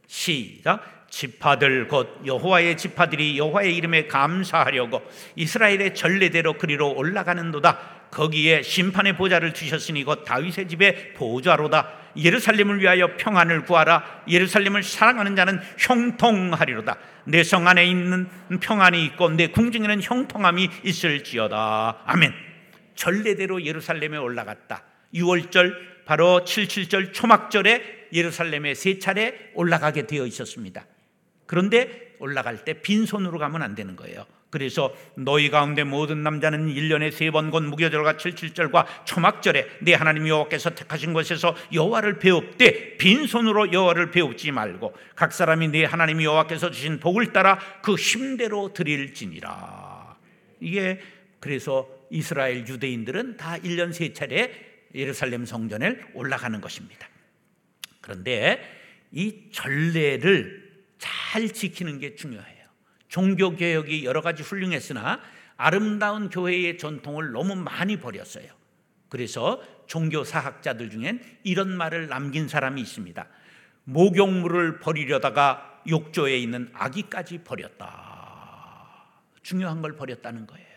시작 0.07 0.98
지파들 1.09 1.87
곧 1.87 2.21
여호와의 2.25 2.77
지파들이 2.77 3.37
여호와의 3.37 3.75
이름에 3.75 4.07
감사하려고 4.07 5.01
이스라엘의 5.35 5.95
전례대로 5.95 6.53
그리로 6.53 6.93
올라가는도다. 6.95 7.99
거기에 8.11 8.63
심판의 8.63 9.17
보좌를 9.17 9.53
두셨으니 9.53 10.03
곧 10.03 10.23
다윗의 10.23 10.67
집의 10.67 11.13
보좌로다. 11.13 11.99
예루살렘을 12.17 12.81
위하여 12.81 13.15
평안을 13.17 13.65
구하라. 13.65 14.23
예루살렘을 14.27 14.81
사랑하는 14.83 15.35
자는 15.35 15.59
형통하리로다. 15.77 16.97
내 17.25 17.43
성 17.43 17.67
안에 17.67 17.85
있는 17.85 18.27
평안이 18.59 19.05
있고 19.05 19.29
내 19.29 19.47
궁중에는 19.47 20.01
형통함이 20.01 20.69
있을지어다. 20.83 22.03
아멘. 22.05 22.33
전례대로 22.95 23.63
예루살렘에 23.63 24.17
올라갔다. 24.17 24.83
6월절 25.13 25.75
바로 26.05 26.43
77절 26.43 27.13
초막절에 27.13 28.07
예루살렘에 28.11 28.73
세 28.73 28.97
차례 28.97 29.51
올라가게 29.53 30.07
되어 30.07 30.25
있었습니다. 30.25 30.85
그런데 31.49 32.13
올라갈 32.19 32.63
때 32.63 32.73
빈손으로 32.79 33.39
가면 33.39 33.63
안 33.63 33.73
되는 33.73 33.95
거예요. 33.95 34.23
그래서 34.51 34.95
너희 35.15 35.49
가운데 35.49 35.83
모든 35.83 36.21
남자는 36.21 36.67
1년에 36.67 37.11
세 37.11 37.31
번 37.31 37.49
곧 37.49 37.63
무교절과 37.63 38.13
77절과 38.13 38.85
초막절에 39.05 39.67
내 39.81 39.95
하나님 39.95 40.27
여호와께서 40.27 40.75
택하신 40.75 41.11
곳에서 41.13 41.55
여호와를 41.73 42.19
배웁되 42.19 42.97
빈손으로 42.97 43.73
여호와를 43.73 44.11
배웁지 44.11 44.51
말고 44.51 44.93
각 45.15 45.33
사람이 45.33 45.69
내 45.69 45.85
하나님 45.85 46.21
여호와께서 46.21 46.69
주신 46.69 46.99
복을 46.99 47.33
따라 47.33 47.57
그 47.81 47.95
힘대로 47.95 48.71
드릴지니라. 48.71 50.17
이게 50.59 50.99
그래서 51.39 51.89
이스라엘 52.11 52.67
유대인들은 52.67 53.37
다 53.37 53.57
1년 53.57 53.91
세 53.91 54.13
차례 54.13 54.51
예루살렘 54.93 55.45
성전에 55.45 55.97
올라가는 56.13 56.61
것입니다. 56.61 57.09
그런데 58.01 58.61
이 59.11 59.49
전례를 59.51 60.68
잘 60.99 61.49
지키는 61.49 61.97
게 61.99 62.15
중요해요. 62.15 62.67
종교 63.07 63.55
개혁이 63.55 64.05
여러 64.05 64.21
가지 64.21 64.43
훌륭했으나 64.43 65.19
아름다운 65.57 66.29
교회의 66.29 66.77
전통을 66.77 67.31
너무 67.31 67.55
많이 67.55 67.97
버렸어요. 67.99 68.47
그래서 69.09 69.61
종교 69.87 70.23
사학자들 70.23 70.91
중엔 70.91 71.19
이런 71.43 71.75
말을 71.75 72.07
남긴 72.07 72.47
사람이 72.47 72.79
있습니다. 72.79 73.27
목욕물을 73.85 74.79
버리려다가 74.79 75.81
욕조에 75.89 76.37
있는 76.37 76.69
아기까지 76.73 77.39
버렸다. 77.43 79.07
중요한 79.41 79.81
걸 79.81 79.95
버렸다는 79.95 80.45
거예요. 80.45 80.67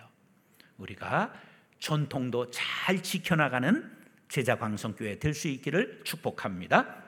우리가 0.79 1.35
전통도 1.79 2.51
잘 2.51 3.03
지켜나가는 3.03 3.93
제자 4.29 4.57
광성교회 4.57 5.19
될 5.19 5.35
수 5.35 5.49
있기를 5.49 6.01
축복합니다. 6.05 7.02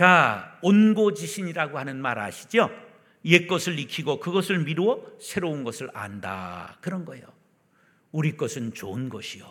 자, 0.00 0.56
온고지신이라고 0.62 1.78
하는 1.78 2.00
말 2.00 2.18
아시죠? 2.18 2.70
옛 3.26 3.46
것을 3.46 3.78
익히고 3.78 4.18
그것을 4.18 4.60
미루어 4.60 5.04
새로운 5.20 5.62
것을 5.62 5.90
안다. 5.92 6.78
그런 6.80 7.04
거예요. 7.04 7.26
우리 8.10 8.34
것은 8.34 8.72
좋은 8.72 9.10
것이요. 9.10 9.44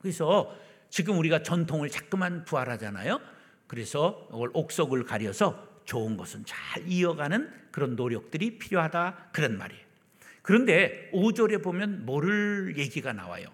그래서 0.00 0.56
지금 0.88 1.18
우리가 1.18 1.42
전통을 1.42 1.90
자꾸만 1.90 2.46
부활하잖아요. 2.46 3.20
그래서 3.66 4.26
옥석을 4.30 5.04
가려서 5.04 5.82
좋은 5.84 6.16
것은 6.16 6.46
잘 6.46 6.88
이어가는 6.88 7.52
그런 7.70 7.96
노력들이 7.96 8.56
필요하다. 8.56 9.28
그런 9.32 9.58
말이에요. 9.58 9.82
그런데 10.40 11.10
5절에 11.12 11.62
보면 11.62 12.06
뭐를 12.06 12.78
얘기가 12.78 13.12
나와요. 13.12 13.48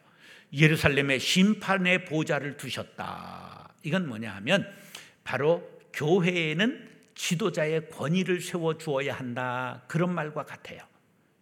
예루살렘에 0.52 1.18
심판의 1.18 2.04
보좌를 2.04 2.56
두셨다. 2.56 3.74
이건 3.82 4.06
뭐냐 4.06 4.36
하면 4.36 4.72
바로 5.24 5.68
교회에는 5.92 6.90
지도자의 7.14 7.88
권위를 7.90 8.40
세워 8.40 8.76
주어야 8.76 9.14
한다. 9.14 9.82
그런 9.88 10.14
말과 10.14 10.44
같아요. 10.44 10.80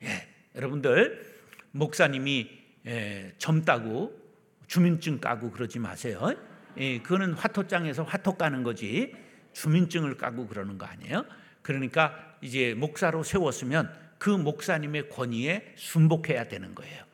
예, 0.02 0.28
여러분들 0.54 1.42
목사님이 1.72 2.50
예, 2.86 3.32
젊다고 3.38 4.18
주민증 4.66 5.20
까고 5.20 5.50
그러지 5.50 5.78
마세요. 5.78 6.34
예, 6.78 6.98
그거는 7.00 7.34
화토장에서 7.34 8.04
화토 8.04 8.36
까는 8.36 8.62
거지 8.62 9.14
주민증을 9.52 10.16
까고 10.16 10.46
그러는 10.46 10.78
거 10.78 10.86
아니에요? 10.86 11.24
그러니까 11.62 12.36
이제 12.40 12.74
목사로 12.74 13.22
세웠으면 13.22 13.92
그 14.18 14.30
목사님의 14.30 15.08
권위에 15.08 15.74
순복해야 15.76 16.48
되는 16.48 16.74
거예요. 16.74 17.04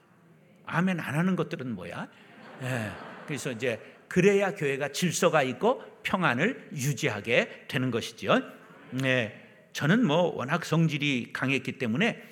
아멘 0.66 1.00
안 1.00 1.14
하는 1.14 1.36
것들은 1.36 1.74
뭐야? 1.74 2.08
예, 2.62 2.90
그래서 3.26 3.52
이제 3.52 3.80
그래야 4.08 4.54
교회가 4.54 4.88
질서가 4.92 5.42
있고 5.42 5.82
평안을 6.02 6.70
유지하게 6.72 7.66
되는 7.68 7.90
것이죠. 7.90 8.40
네, 8.90 9.40
저는 9.72 10.06
뭐 10.06 10.34
워낙 10.34 10.64
성질이 10.64 11.30
강했기 11.32 11.78
때문에 11.78 12.22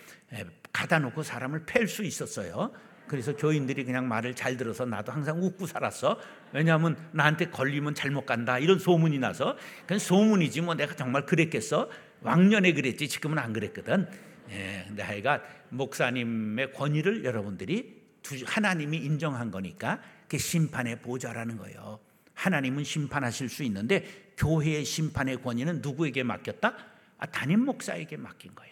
가다 0.73 0.99
놓고 0.99 1.23
사람을 1.23 1.65
팰 1.67 1.87
수 1.87 2.03
있었어요. 2.05 2.73
그래서 3.07 3.37
교인들이 3.37 3.85
그냥 3.85 4.09
말을 4.09 4.35
잘 4.35 4.57
들어서 4.57 4.85
나도 4.85 5.12
항상 5.12 5.41
웃고 5.41 5.67
살았어. 5.67 6.19
왜냐하면 6.53 6.97
나한테 7.12 7.51
걸리면 7.51 7.95
잘못 7.95 8.27
간다 8.27 8.59
이런 8.59 8.79
소문이 8.81 9.19
나서 9.19 9.57
그건 9.83 9.99
소문이지 10.01 10.62
뭐 10.62 10.75
내가 10.75 10.95
정말 10.97 11.25
그랬겠어. 11.25 11.89
왕년에 12.23 12.73
그랬지 12.73 13.09
지금은 13.09 13.39
안 13.39 13.53
그랬거든. 13.53 14.09
예, 14.51 14.85
근데 14.89 15.03
하여간 15.03 15.41
목사님의 15.69 16.73
권위를 16.73 17.25
여러분들이 17.25 18.03
하나님이 18.45 18.97
인정한 18.99 19.51
거니까 19.53 20.01
그 20.29 20.39
심판의 20.39 21.01
보좌라는 21.01 21.57
거예요. 21.57 22.01
하나님은 22.35 22.85
심판하실 22.85 23.49
수 23.49 23.62
있는데 23.65 24.33
교회의 24.37 24.85
심판의 24.85 25.43
권위는 25.43 25.81
누구에게 25.81 26.23
맡겼다? 26.23 26.77
아, 27.19 27.27
담임 27.27 27.65
목사에게 27.65 28.17
맡긴 28.17 28.55
거야. 28.55 28.69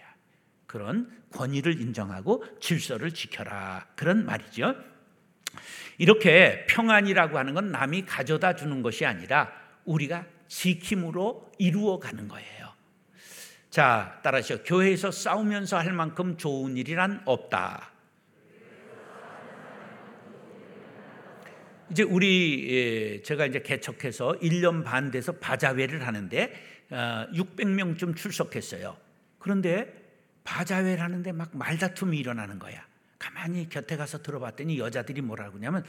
그런 0.66 1.10
권위를 1.32 1.80
인정하고 1.80 2.44
질서를 2.60 3.12
지켜라. 3.12 3.86
그런 3.96 4.26
말이죠. 4.26 4.74
이렇게 5.98 6.66
평안이라고 6.66 7.38
하는 7.38 7.54
건 7.54 7.70
남이 7.70 8.04
가져다 8.06 8.56
주는 8.56 8.82
것이 8.82 9.06
아니라 9.06 9.52
우리가 9.84 10.26
지킴으로 10.48 11.52
이루어 11.58 11.98
가는 11.98 12.28
거예요. 12.28 12.72
자, 13.70 14.20
따라서 14.22 14.62
교회에서 14.62 15.10
싸우면서 15.10 15.78
할 15.78 15.92
만큼 15.92 16.36
좋은 16.36 16.76
일이란 16.76 17.22
없다. 17.24 17.93
이제 21.90 22.02
우리 22.02 22.66
예, 22.70 23.22
제가 23.22 23.46
이제 23.46 23.60
개척해서 23.60 24.38
1년 24.40 24.84
반 24.84 25.10
돼서 25.10 25.32
바자회를 25.32 26.06
하는데 26.06 26.52
600명쯤 26.90 28.12
어, 28.12 28.14
출석했어요. 28.14 28.96
그런데 29.38 30.04
바자회를 30.44 31.02
하는데 31.02 31.32
막 31.32 31.50
말다툼이 31.56 32.18
일어나는 32.18 32.58
거야. 32.58 32.84
가만히 33.18 33.68
곁에 33.68 33.96
가서 33.96 34.22
들어봤더니 34.22 34.78
여자들이 34.78 35.22
뭐라고 35.22 35.56
하냐면 35.56 35.84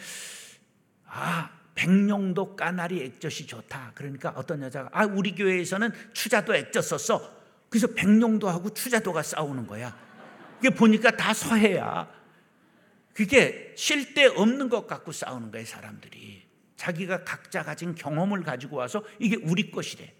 아 1.05 1.49
백령도 1.75 2.55
까나리 2.55 3.03
액젓이 3.03 3.47
좋다. 3.47 3.91
그러니까 3.95 4.33
어떤 4.35 4.61
여자가 4.61 4.89
아 4.93 5.05
우리 5.05 5.35
교회에서는 5.35 5.91
추자도 6.13 6.55
액젓 6.55 6.83
썼어. 6.83 7.35
그래서 7.69 7.87
백령도하고 7.87 8.73
추자도가 8.73 9.21
싸우는 9.21 9.67
거야. 9.67 9.95
이게 10.59 10.69
보니까 10.69 11.11
다 11.11 11.33
서해야. 11.33 12.09
그게 13.15 13.73
쓸데 13.77 14.25
없는 14.25 14.67
것 14.67 14.87
갖고 14.87 15.13
싸우는 15.13 15.49
거예요, 15.49 15.65
사람들이. 15.65 16.43
자기가 16.75 17.23
각자 17.23 17.63
가진 17.63 17.95
경험을 17.95 18.43
가지고 18.43 18.75
와서 18.75 19.05
이게 19.19 19.37
우리 19.37 19.71
것이래. 19.71 20.13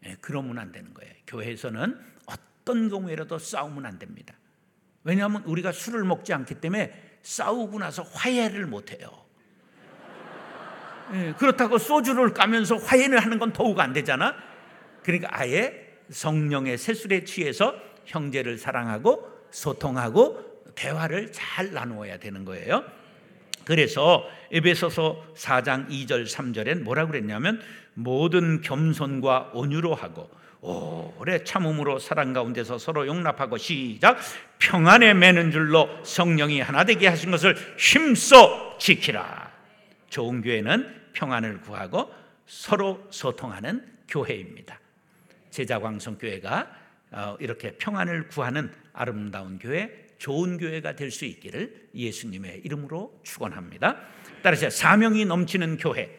네, 0.00 0.16
그러면 0.20 0.58
안 0.58 0.72
되는 0.72 0.92
거예요. 0.92 1.14
교회에서는 1.28 1.96
어떤 2.26 2.88
경우에라도 2.88 3.38
싸우면 3.38 3.86
안 3.86 4.00
됩니다. 4.00 4.34
왜냐하면 5.04 5.44
우리가 5.44 5.70
술을 5.70 6.02
먹지 6.02 6.32
않기 6.32 6.56
때문에 6.56 7.18
싸우고 7.22 7.78
나서 7.78 8.02
화해를 8.02 8.66
못 8.66 8.90
해요. 8.90 9.24
네, 11.12 11.34
그렇다고 11.34 11.78
소주를 11.78 12.34
까면서 12.34 12.74
화해를 12.74 13.20
하는 13.20 13.38
건 13.38 13.52
더욱 13.52 13.78
안 13.78 13.92
되잖아. 13.92 14.34
그러니까 15.04 15.28
아예 15.30 15.96
성령의 16.10 16.76
세술에 16.76 17.22
취해서 17.22 17.76
형제를 18.04 18.58
사랑하고 18.58 19.30
소통하고 19.52 20.51
대화를 20.74 21.32
잘 21.32 21.72
나누어야 21.72 22.18
되는 22.18 22.44
거예요. 22.44 22.84
그래서 23.64 24.28
에베소서 24.50 25.34
4장 25.36 25.88
2절 25.88 26.26
3절엔 26.26 26.82
뭐라 26.82 27.06
그랬냐면 27.06 27.60
모든 27.94 28.60
겸손과 28.60 29.50
온유로 29.54 29.94
하고 29.94 30.30
오래 30.62 31.42
참음으로 31.42 31.98
사랑 31.98 32.32
가운데서 32.32 32.78
서로 32.78 33.06
용납하고 33.06 33.58
시작 33.58 34.18
평안에 34.58 35.14
매는 35.14 35.50
줄로 35.50 35.88
성령이 36.04 36.60
하나 36.60 36.84
되게 36.84 37.08
하신 37.08 37.30
것을 37.32 37.56
힘써 37.76 38.78
지키라. 38.78 39.50
좋은 40.08 40.42
교회는 40.42 41.02
평안을 41.12 41.62
구하고 41.62 42.12
서로 42.46 43.04
소통하는 43.10 43.84
교회입니다. 44.08 44.78
제자광성교회가 45.50 46.82
어, 47.12 47.36
이렇게 47.40 47.72
평안을 47.72 48.28
구하는 48.28 48.72
아름다운 48.92 49.58
교회 49.58 50.01
좋은 50.22 50.56
교회가 50.56 50.94
될 50.94 51.10
수 51.10 51.24
있기를 51.24 51.88
예수님의 51.96 52.62
이름으로 52.64 53.20
축원합니다. 53.24 53.96
따라서 54.40 54.70
사명이 54.70 55.24
넘치는 55.24 55.78
교회. 55.78 56.16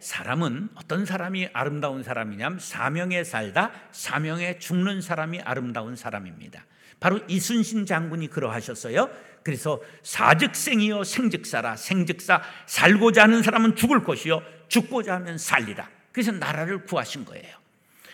사람은 0.00 0.70
어떤 0.74 1.04
사람이 1.04 1.50
아름다운 1.52 2.02
사람이냐면 2.02 2.58
사명에 2.58 3.22
살다 3.24 3.72
사명에 3.92 4.58
죽는 4.58 5.02
사람이 5.02 5.42
아름다운 5.42 5.94
사람입니다. 5.94 6.64
바로 6.98 7.20
이순신 7.28 7.84
장군이 7.84 8.28
그러하셨어요. 8.28 9.10
그래서 9.44 9.80
사즉생이요 10.02 11.04
생즉사라 11.04 11.76
생즉사 11.76 12.42
살고자 12.66 13.24
하는 13.24 13.42
사람은 13.42 13.76
죽을 13.76 14.02
것이요 14.02 14.42
죽고자 14.68 15.16
하면 15.16 15.36
살리라. 15.36 15.90
그래서 16.10 16.32
나라를 16.32 16.86
구하신 16.86 17.26
거예요. 17.26 17.54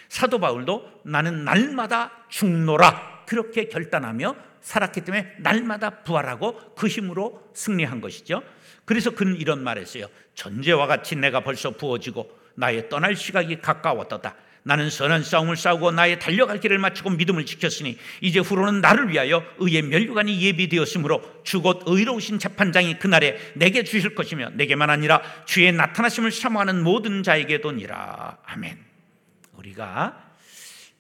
사도 0.09 0.41
바울도 0.41 1.03
나는 1.05 1.45
날마다 1.45 2.11
죽노라 2.29 3.18
그렇게 3.29 3.69
결단하며 3.69 4.35
살았기 4.63 5.03
때문에 5.03 5.35
날마다 5.41 6.03
부활하고 6.03 6.75
그 6.75 6.89
힘으로 6.89 7.51
승리한 7.55 8.01
것이죠. 8.01 8.43
그래서 8.87 9.11
그는 9.11 9.37
이런 9.37 9.63
말했어요. 9.63 10.07
전제와 10.35 10.87
같이 10.87 11.15
내가 11.15 11.41
벌써 11.41 11.73
부어지고 11.73 12.31
나의 12.55 12.89
떠날 12.89 13.15
시각이 13.15 13.61
가까웠다. 13.61 14.35
나는 14.63 14.89
선한 14.89 15.25
싸움을 15.25 15.57
싸우고 15.57 15.93
나의 15.93 16.19
달려갈 16.19 16.59
길을 16.59 16.79
마치고 16.79 17.11
믿음을 17.11 17.45
지켰으니 17.45 17.99
이제 18.23 18.39
후로는 18.39 18.81
나를 18.81 19.11
위하여 19.11 19.45
의의 19.59 19.83
멸류관이 19.83 20.41
예비되었으므로 20.41 21.43
주곧 21.45 21.83
의로우신 21.87 22.39
재판장이 22.39 22.99
그날에 22.99 23.39
내게 23.55 23.85
주실 23.85 24.15
것이며 24.15 24.51
내게만 24.55 24.89
아니라 24.89 25.23
주의 25.45 25.71
나타나심을 25.71 26.33
사모하는 26.33 26.83
모든 26.83 27.23
자에게도니라. 27.23 28.39
아멘. 28.47 28.79
우리가 29.53 30.33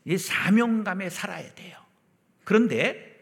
이 0.05 0.19
사명감에 0.19 1.09
살아야 1.09 1.55
돼요. 1.55 1.88
그런데 2.49 3.15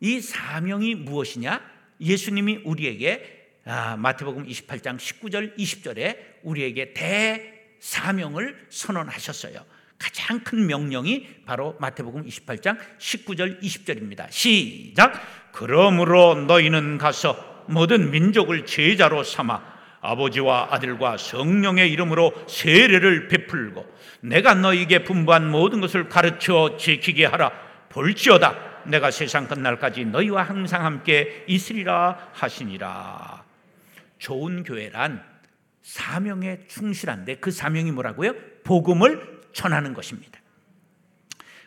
이 0.00 0.20
사명이 0.20 0.96
무엇이냐? 0.96 1.60
예수님이 2.00 2.62
우리에게 2.64 3.52
아, 3.66 3.96
마태복음 3.96 4.48
28장 4.48 4.96
19절 4.96 5.56
20절에 5.56 6.16
우리에게 6.42 6.92
대사명을 7.80 8.66
선언하셨어요. 8.70 9.64
가장 9.96 10.40
큰 10.40 10.66
명령이 10.66 11.44
바로 11.46 11.76
마태복음 11.78 12.26
28장 12.26 12.76
19절 12.98 13.62
20절입니다. 13.62 14.26
시작. 14.32 15.22
그러므로 15.52 16.34
너희는 16.34 16.98
가서 16.98 17.64
모든 17.68 18.10
민족을 18.10 18.66
제자로 18.66 19.22
삼아 19.22 19.62
아버지와 20.00 20.70
아들과 20.72 21.16
성령의 21.16 21.92
이름으로 21.92 22.32
세례를 22.48 23.28
베풀고 23.28 23.86
내가 24.22 24.54
너희에게 24.54 25.04
분부한 25.04 25.48
모든 25.48 25.80
것을 25.80 26.08
가르쳐 26.08 26.76
지키게 26.76 27.26
하라. 27.26 27.73
볼지어다 27.94 28.82
내가 28.86 29.10
세상 29.10 29.46
끝날까지 29.46 30.04
너희와 30.06 30.42
항상 30.42 30.84
함께 30.84 31.44
있으리라 31.46 32.28
하시니라. 32.32 33.44
좋은 34.18 34.64
교회란 34.64 35.24
사명에 35.82 36.66
충실한데 36.66 37.36
그 37.36 37.50
사명이 37.50 37.92
뭐라고요? 37.92 38.34
복음을 38.64 39.42
전하는 39.52 39.94
것입니다. 39.94 40.40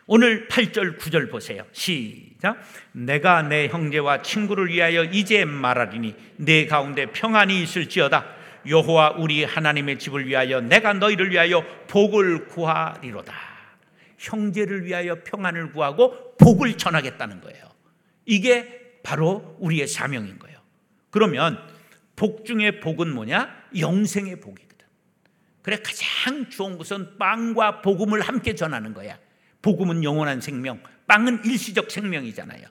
오늘 0.06 0.48
8절 0.48 0.98
9절 0.98 1.30
보세요. 1.30 1.64
시작. 1.72 2.62
내가 2.92 3.42
내 3.42 3.68
형제와 3.68 4.22
친구를 4.22 4.68
위하여 4.68 5.04
이제 5.04 5.44
말하리니 5.44 6.14
내 6.36 6.66
가운데 6.66 7.06
평안이 7.06 7.62
있을지어다. 7.62 8.26
여호와 8.66 9.14
우리 9.18 9.44
하나님의 9.44 9.98
집을 9.98 10.26
위하여 10.26 10.60
내가 10.60 10.92
너희를 10.92 11.30
위하여 11.30 11.64
복을 11.88 12.48
구하리로다. 12.48 13.47
형제를 14.18 14.84
위하여 14.84 15.22
평안을 15.24 15.72
구하고 15.72 16.36
복을 16.36 16.76
전하겠다는 16.76 17.40
거예요. 17.40 17.64
이게 18.26 19.00
바로 19.02 19.56
우리의 19.60 19.86
사명인 19.86 20.38
거예요. 20.38 20.58
그러면 21.10 21.58
복 22.16 22.44
중에 22.44 22.80
복은 22.80 23.14
뭐냐? 23.14 23.68
영생의 23.78 24.40
복이거든. 24.40 24.86
그래 25.62 25.78
가장 25.82 26.50
좋은 26.50 26.76
것은 26.76 27.16
빵과 27.18 27.80
복음을 27.80 28.20
함께 28.20 28.54
전하는 28.54 28.92
거야. 28.92 29.18
복음은 29.62 30.04
영원한 30.04 30.40
생명, 30.40 30.82
빵은 31.06 31.44
일시적 31.44 31.90
생명이잖아요. 31.90 32.66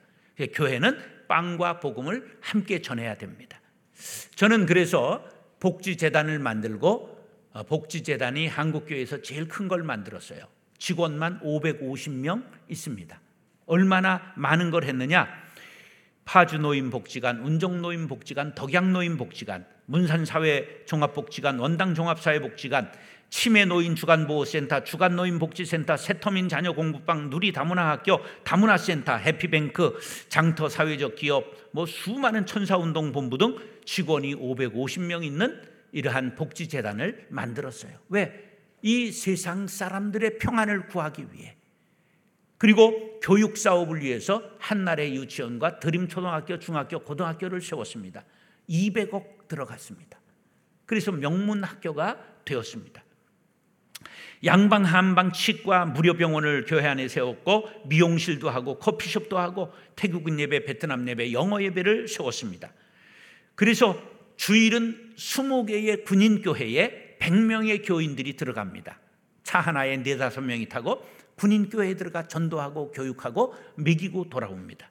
교회는 0.54 0.98
빵과 1.28 1.80
복음을 1.80 2.38
함께 2.42 2.82
전해야 2.82 3.16
됩니다. 3.16 3.60
저는 4.36 4.66
그래서 4.66 5.26
복지재단을 5.60 6.40
만들고 6.40 7.18
어, 7.54 7.64
복지재단이 7.64 8.48
한국교회에서 8.48 9.22
제일 9.22 9.48
큰 9.48 9.68
걸 9.68 9.84
만들었어요. 9.84 10.46
직원만 10.78 11.40
550명 11.42 12.44
있습니다. 12.70 13.20
얼마나 13.66 14.34
많은 14.36 14.72
걸 14.72 14.84
했느냐? 14.86 15.28
파주 16.26 16.58
노인 16.58 16.90
복지관, 16.90 17.40
운정 17.40 17.82
노인 17.82 18.08
복지관, 18.08 18.54
덕양 18.54 18.92
노인 18.92 19.18
복지관, 19.18 19.66
문산 19.86 20.26
사회 20.26 20.84
종합 20.86 21.14
복지관, 21.14 21.58
원당 21.58 21.96
종합 21.96 22.20
사회 22.20 22.40
복지관, 22.40 22.92
치매 23.30 23.66
노인 23.66 23.96
주간 23.96 24.28
보호센터, 24.28 24.84
주간 24.84 25.16
노인 25.16 25.40
복지센터, 25.40 25.98
새터민 25.98 26.50
자녀 26.50 26.74
공부방, 26.74 27.30
누리 27.30 27.52
다문화 27.52 27.90
학교, 27.90 28.20
다문화 28.44 28.78
센터, 28.78 29.16
해피뱅크, 29.16 30.00
장터 30.30 30.70
사회적 30.70 31.16
기업, 31.16 31.46
뭐 31.72 31.86
수많은 31.86 32.46
천사 32.46 32.78
운동 32.78 33.12
본부 33.12 33.38
등 33.38 33.58
직원이 33.86 34.36
550명 34.36 35.24
있는 35.24 35.62
이러한 35.92 36.36
복지 36.36 36.68
재단을 36.68 37.26
만들었어요. 37.30 37.94
왜? 38.10 38.47
이 38.82 39.12
세상 39.12 39.68
사람들의 39.68 40.38
평안을 40.38 40.88
구하기 40.88 41.28
위해. 41.34 41.56
그리고 42.58 43.20
교육 43.22 43.58
사업을 43.58 44.02
위해서 44.02 44.44
한나라의 44.60 45.16
유치원과 45.16 45.80
드림 45.80 46.08
초등학교, 46.08 46.58
중학교, 46.60 47.00
고등학교를 47.00 47.62
세웠습니다. 47.62 48.24
200억 48.70 49.48
들어갔습니다. 49.48 50.20
그래서 50.86 51.12
명문 51.12 51.64
학교가 51.64 52.18
되었습니다. 52.46 53.04
양방 54.44 54.86
한방 54.86 55.32
치과 55.32 55.86
무료 55.86 56.14
병원을 56.14 56.66
교회 56.66 56.86
안에 56.86 57.08
세웠고 57.08 57.70
미용실도 57.86 58.50
하고 58.50 58.78
커피숍도 58.78 59.38
하고 59.38 59.74
태국인 59.96 60.40
예배, 60.40 60.66
베트남 60.66 61.08
예배, 61.08 61.34
영어 61.34 61.62
예배를 61.62 62.08
세웠습니다. 62.08 62.72
그래서 63.56 64.00
주일은 64.36 65.14
20개의 65.16 66.06
군인 66.06 66.42
교회에 66.42 67.07
100명의 67.20 67.86
교인들이 67.86 68.36
들어갑니다. 68.36 69.00
차 69.44 69.60
하나에 69.60 69.96
4, 69.96 70.30
5명이 70.30 70.70
타고 70.70 71.06
군인 71.36 71.70
교회에 71.70 71.94
들어가 71.96 72.28
전도하고 72.28 72.92
교육하고 72.92 73.56
먹이고 73.76 74.30
돌아옵니다. 74.30 74.90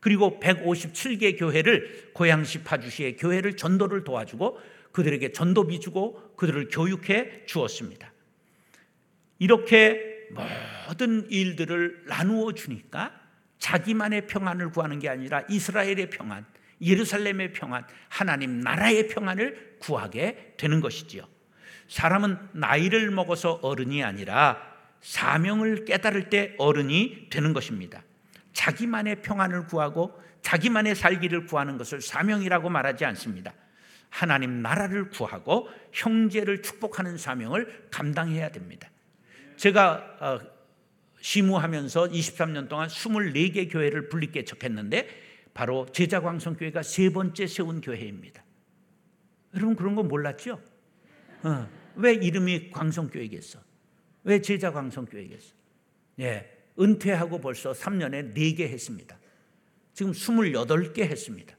그리고 0.00 0.38
157개 0.40 1.38
교회를 1.38 2.12
고양시 2.14 2.62
파주시의 2.62 3.16
교회를 3.16 3.56
전도를 3.56 4.04
도와주고 4.04 4.58
그들에게 4.92 5.32
전도비 5.32 5.80
주고 5.80 6.34
그들을 6.36 6.68
교육해 6.70 7.44
주었습니다. 7.46 8.12
이렇게 9.38 10.28
모든 10.86 11.30
일들을 11.30 12.04
나누어 12.06 12.52
주니까 12.52 13.12
자기만의 13.58 14.26
평안을 14.26 14.70
구하는 14.70 14.98
게 14.98 15.08
아니라 15.08 15.42
이스라엘의 15.48 16.10
평안, 16.10 16.46
예루살렘의 16.80 17.52
평안, 17.52 17.84
하나님 18.08 18.60
나라의 18.60 19.08
평안을 19.08 19.78
구하게 19.80 20.54
되는 20.56 20.80
것이지요. 20.80 21.24
사람은 21.88 22.38
나이를 22.52 23.10
먹어서 23.10 23.60
어른이 23.62 24.04
아니라 24.04 24.62
사명을 25.00 25.84
깨달을 25.84 26.28
때 26.28 26.54
어른이 26.58 27.28
되는 27.30 27.52
것입니다. 27.52 28.02
자기만의 28.52 29.22
평안을 29.22 29.66
구하고 29.66 30.20
자기만의 30.42 30.94
살기를 30.94 31.46
구하는 31.46 31.78
것을 31.78 32.00
사명이라고 32.00 32.68
말하지 32.68 33.04
않습니다. 33.06 33.52
하나님 34.10 34.62
나라를 34.62 35.10
구하고 35.10 35.68
형제를 35.92 36.62
축복하는 36.62 37.18
사명을 37.18 37.88
감당해야 37.90 38.50
됩니다. 38.50 38.90
제가 39.56 40.16
어, 40.20 40.40
시무하면서 41.20 42.04
23년 42.08 42.68
동안 42.68 42.88
24개 42.88 43.70
교회를 43.70 44.08
분립개척했는데 44.08 45.08
바로 45.52 45.86
제자광성교회가 45.92 46.82
세 46.82 47.10
번째 47.10 47.46
세운 47.46 47.80
교회입니다. 47.80 48.44
여러분 49.54 49.74
그런 49.74 49.94
거 49.94 50.02
몰랐죠? 50.02 50.60
어, 51.42 51.68
왜 51.96 52.14
이름이 52.14 52.70
광성교회겠어? 52.70 53.60
왜 54.24 54.40
제자 54.40 54.72
광성교회겠어? 54.72 55.54
예, 56.20 56.50
은퇴하고 56.78 57.40
벌써 57.40 57.72
3년에 57.72 58.34
4개 58.34 58.60
했습니다. 58.62 59.18
지금 59.92 60.12
28개 60.12 61.00
했습니다. 61.00 61.56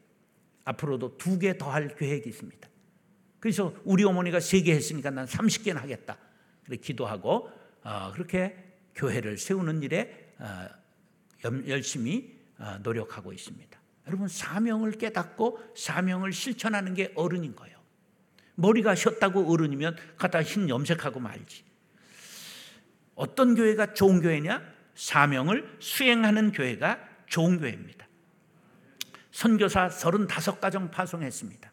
앞으로도 0.65 1.17
2개 1.17 1.57
더 1.57 1.71
할 1.71 1.87
계획이 1.95 2.29
있습니다. 2.29 2.69
그래서 3.39 3.73
우리 3.83 4.03
어머니가 4.03 4.39
3개 4.39 4.69
했으니까 4.69 5.09
난 5.09 5.25
30개는 5.25 5.75
하겠다. 5.75 6.17
그래 6.65 6.77
기도하고 6.77 7.49
어, 7.83 8.11
그렇게 8.13 8.55
교회를 8.95 9.37
세우는 9.37 9.81
일에 9.83 10.33
어, 10.37 10.67
열심히 11.67 12.37
어, 12.57 12.77
노력하고 12.83 13.31
있습니다. 13.33 13.79
여러분 14.07 14.27
사명을 14.27 14.91
깨닫고 14.93 15.59
사명을 15.75 16.33
실천하는 16.33 16.93
게 16.93 17.11
어른인 17.15 17.55
거예요. 17.55 17.78
머리가 18.59 18.95
쉬었다고 18.95 19.51
어른이면 19.51 19.95
갖다 20.17 20.43
흰 20.43 20.69
염색하고 20.69 21.19
말지. 21.19 21.63
어떤 23.15 23.55
교회가 23.55 23.93
좋은 23.93 24.21
교회냐? 24.21 24.61
사명을 24.95 25.77
수행하는 25.79 26.51
교회가 26.51 26.99
좋은 27.27 27.59
교회입니다. 27.59 28.07
선교사 29.31 29.87
35가정 29.87 30.91
파송했습니다. 30.91 31.71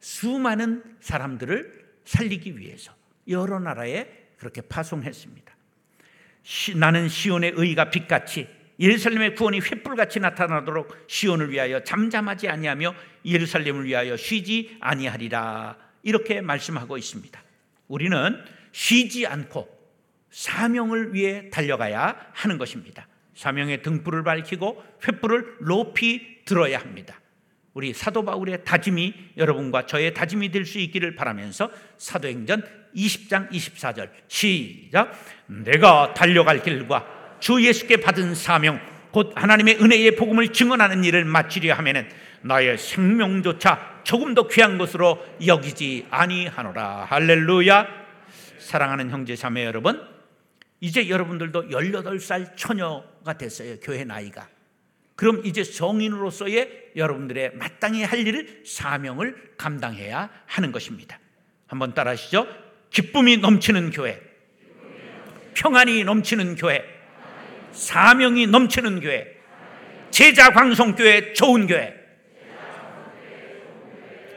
수많은 0.00 0.82
사람들을 1.00 1.84
살리기 2.04 2.58
위해서 2.58 2.92
여러 3.28 3.58
나라에 3.58 4.06
그렇게 4.36 4.60
파송했습니다. 4.60 5.54
시, 6.42 6.76
나는 6.76 7.08
시온의 7.08 7.54
의가 7.56 7.88
빛같이 7.88 8.46
예루살렘의 8.78 9.34
구원이 9.34 9.60
횃불같이 9.60 10.20
나타나도록 10.20 11.06
시온을 11.08 11.50
위하여 11.50 11.82
잠잠하지 11.82 12.48
아니하며 12.48 12.94
예루살렘을 13.24 13.84
위하여 13.84 14.16
쉬지 14.16 14.76
아니하리라 14.80 15.83
이렇게 16.04 16.40
말씀하고 16.40 16.96
있습니다. 16.96 17.42
우리는 17.88 18.44
쉬지 18.72 19.26
않고 19.26 19.68
사명을 20.30 21.14
위해 21.14 21.50
달려가야 21.50 22.16
하는 22.32 22.58
것입니다. 22.58 23.08
사명의 23.34 23.82
등불을 23.82 24.22
밝히고 24.22 24.82
횃불을 25.00 25.64
높이 25.64 26.44
들어야 26.44 26.78
합니다. 26.78 27.20
우리 27.72 27.92
사도 27.92 28.24
바울의 28.24 28.64
다짐이 28.64 29.14
여러분과 29.36 29.86
저의 29.86 30.14
다짐이 30.14 30.52
될 30.52 30.64
수 30.64 30.78
있기를 30.78 31.16
바라면서 31.16 31.70
사도행전 31.98 32.62
20장 32.94 33.50
24절 33.50 34.10
시작 34.28 35.12
내가 35.46 36.14
달려갈 36.14 36.62
길과 36.62 37.38
주 37.40 37.60
예수께 37.64 37.96
받은 37.96 38.36
사명 38.36 38.80
곧 39.10 39.32
하나님의 39.34 39.80
은혜의 39.80 40.16
복음을 40.16 40.52
증언하는 40.52 41.04
일을 41.04 41.24
마치려 41.24 41.74
하면은 41.74 42.08
나의 42.44 42.78
생명조차 42.78 44.02
조금 44.04 44.34
더 44.34 44.46
귀한 44.48 44.78
것으로 44.78 45.24
여기지 45.44 46.06
아니하노라. 46.10 47.06
할렐루야. 47.08 47.86
사랑하는 48.58 49.10
형제 49.10 49.34
자매 49.34 49.64
여러분 49.64 50.02
이제 50.80 51.08
여러분들도 51.08 51.68
18살 51.68 52.56
처녀가 52.56 53.32
됐어요 53.38 53.76
교회 53.80 54.04
나이가. 54.04 54.48
그럼 55.16 55.42
이제 55.44 55.64
성인으로서의 55.64 56.92
여러분들의 56.96 57.52
마땅히 57.54 58.02
할 58.02 58.26
일을 58.26 58.62
사명을 58.66 59.54
감당해야 59.56 60.30
하는 60.46 60.72
것입니다. 60.72 61.18
한번 61.66 61.94
따라하시죠. 61.94 62.46
기쁨이 62.90 63.38
넘치는 63.38 63.90
교회 63.90 64.20
평안이 65.54 66.04
넘치는 66.04 66.56
교회 66.56 66.94
사명이 67.74 68.46
넘치는 68.46 69.00
교회, 69.00 69.36
제자 70.10 70.50
광성교회 70.52 71.32
좋은 71.34 71.66
교회. 71.66 72.03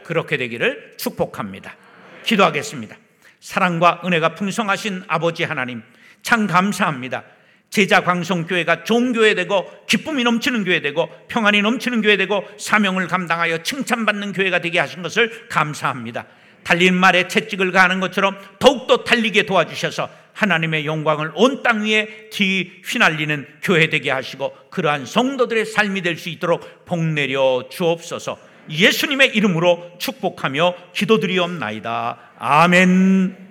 그렇게 0.08 0.38
되기를 0.38 0.94
축복합니다. 0.96 1.76
기도하겠습니다. 2.24 2.96
사랑과 3.40 4.00
은혜가 4.06 4.34
풍성하신 4.36 5.04
아버지 5.06 5.44
하나님, 5.44 5.82
참 6.22 6.46
감사합니다. 6.46 7.24
제자 7.68 8.02
광성교회가 8.02 8.84
좋은 8.84 9.12
교회 9.12 9.34
되고 9.34 9.70
기쁨이 9.86 10.24
넘치는 10.24 10.64
교회 10.64 10.80
되고 10.80 11.10
평안이 11.28 11.60
넘치는 11.60 12.00
교회 12.00 12.16
되고 12.16 12.42
사명을 12.56 13.06
감당하여 13.06 13.62
칭찬받는 13.62 14.32
교회가 14.32 14.62
되게 14.62 14.78
하신 14.78 15.02
것을 15.02 15.46
감사합니다. 15.50 16.24
달린 16.64 16.94
말에 16.94 17.28
채찍을 17.28 17.70
가하는 17.70 18.00
것처럼 18.00 18.38
더욱더 18.58 19.04
달리게 19.04 19.42
도와주셔서 19.44 20.08
하나님의 20.32 20.86
영광을 20.86 21.32
온 21.34 21.62
땅 21.62 21.84
위에 21.84 22.30
뒤 22.30 22.80
휘날리는 22.86 23.46
교회 23.62 23.90
되게 23.90 24.10
하시고 24.10 24.70
그러한 24.70 25.04
성도들의 25.04 25.66
삶이 25.66 26.00
될 26.00 26.16
수 26.16 26.30
있도록 26.30 26.86
복 26.86 27.04
내려 27.04 27.68
주옵소서 27.70 28.47
예수님의 28.70 29.34
이름으로 29.36 29.92
축복하며 29.98 30.74
기도드리옵나이다. 30.94 32.18
아멘. 32.38 33.47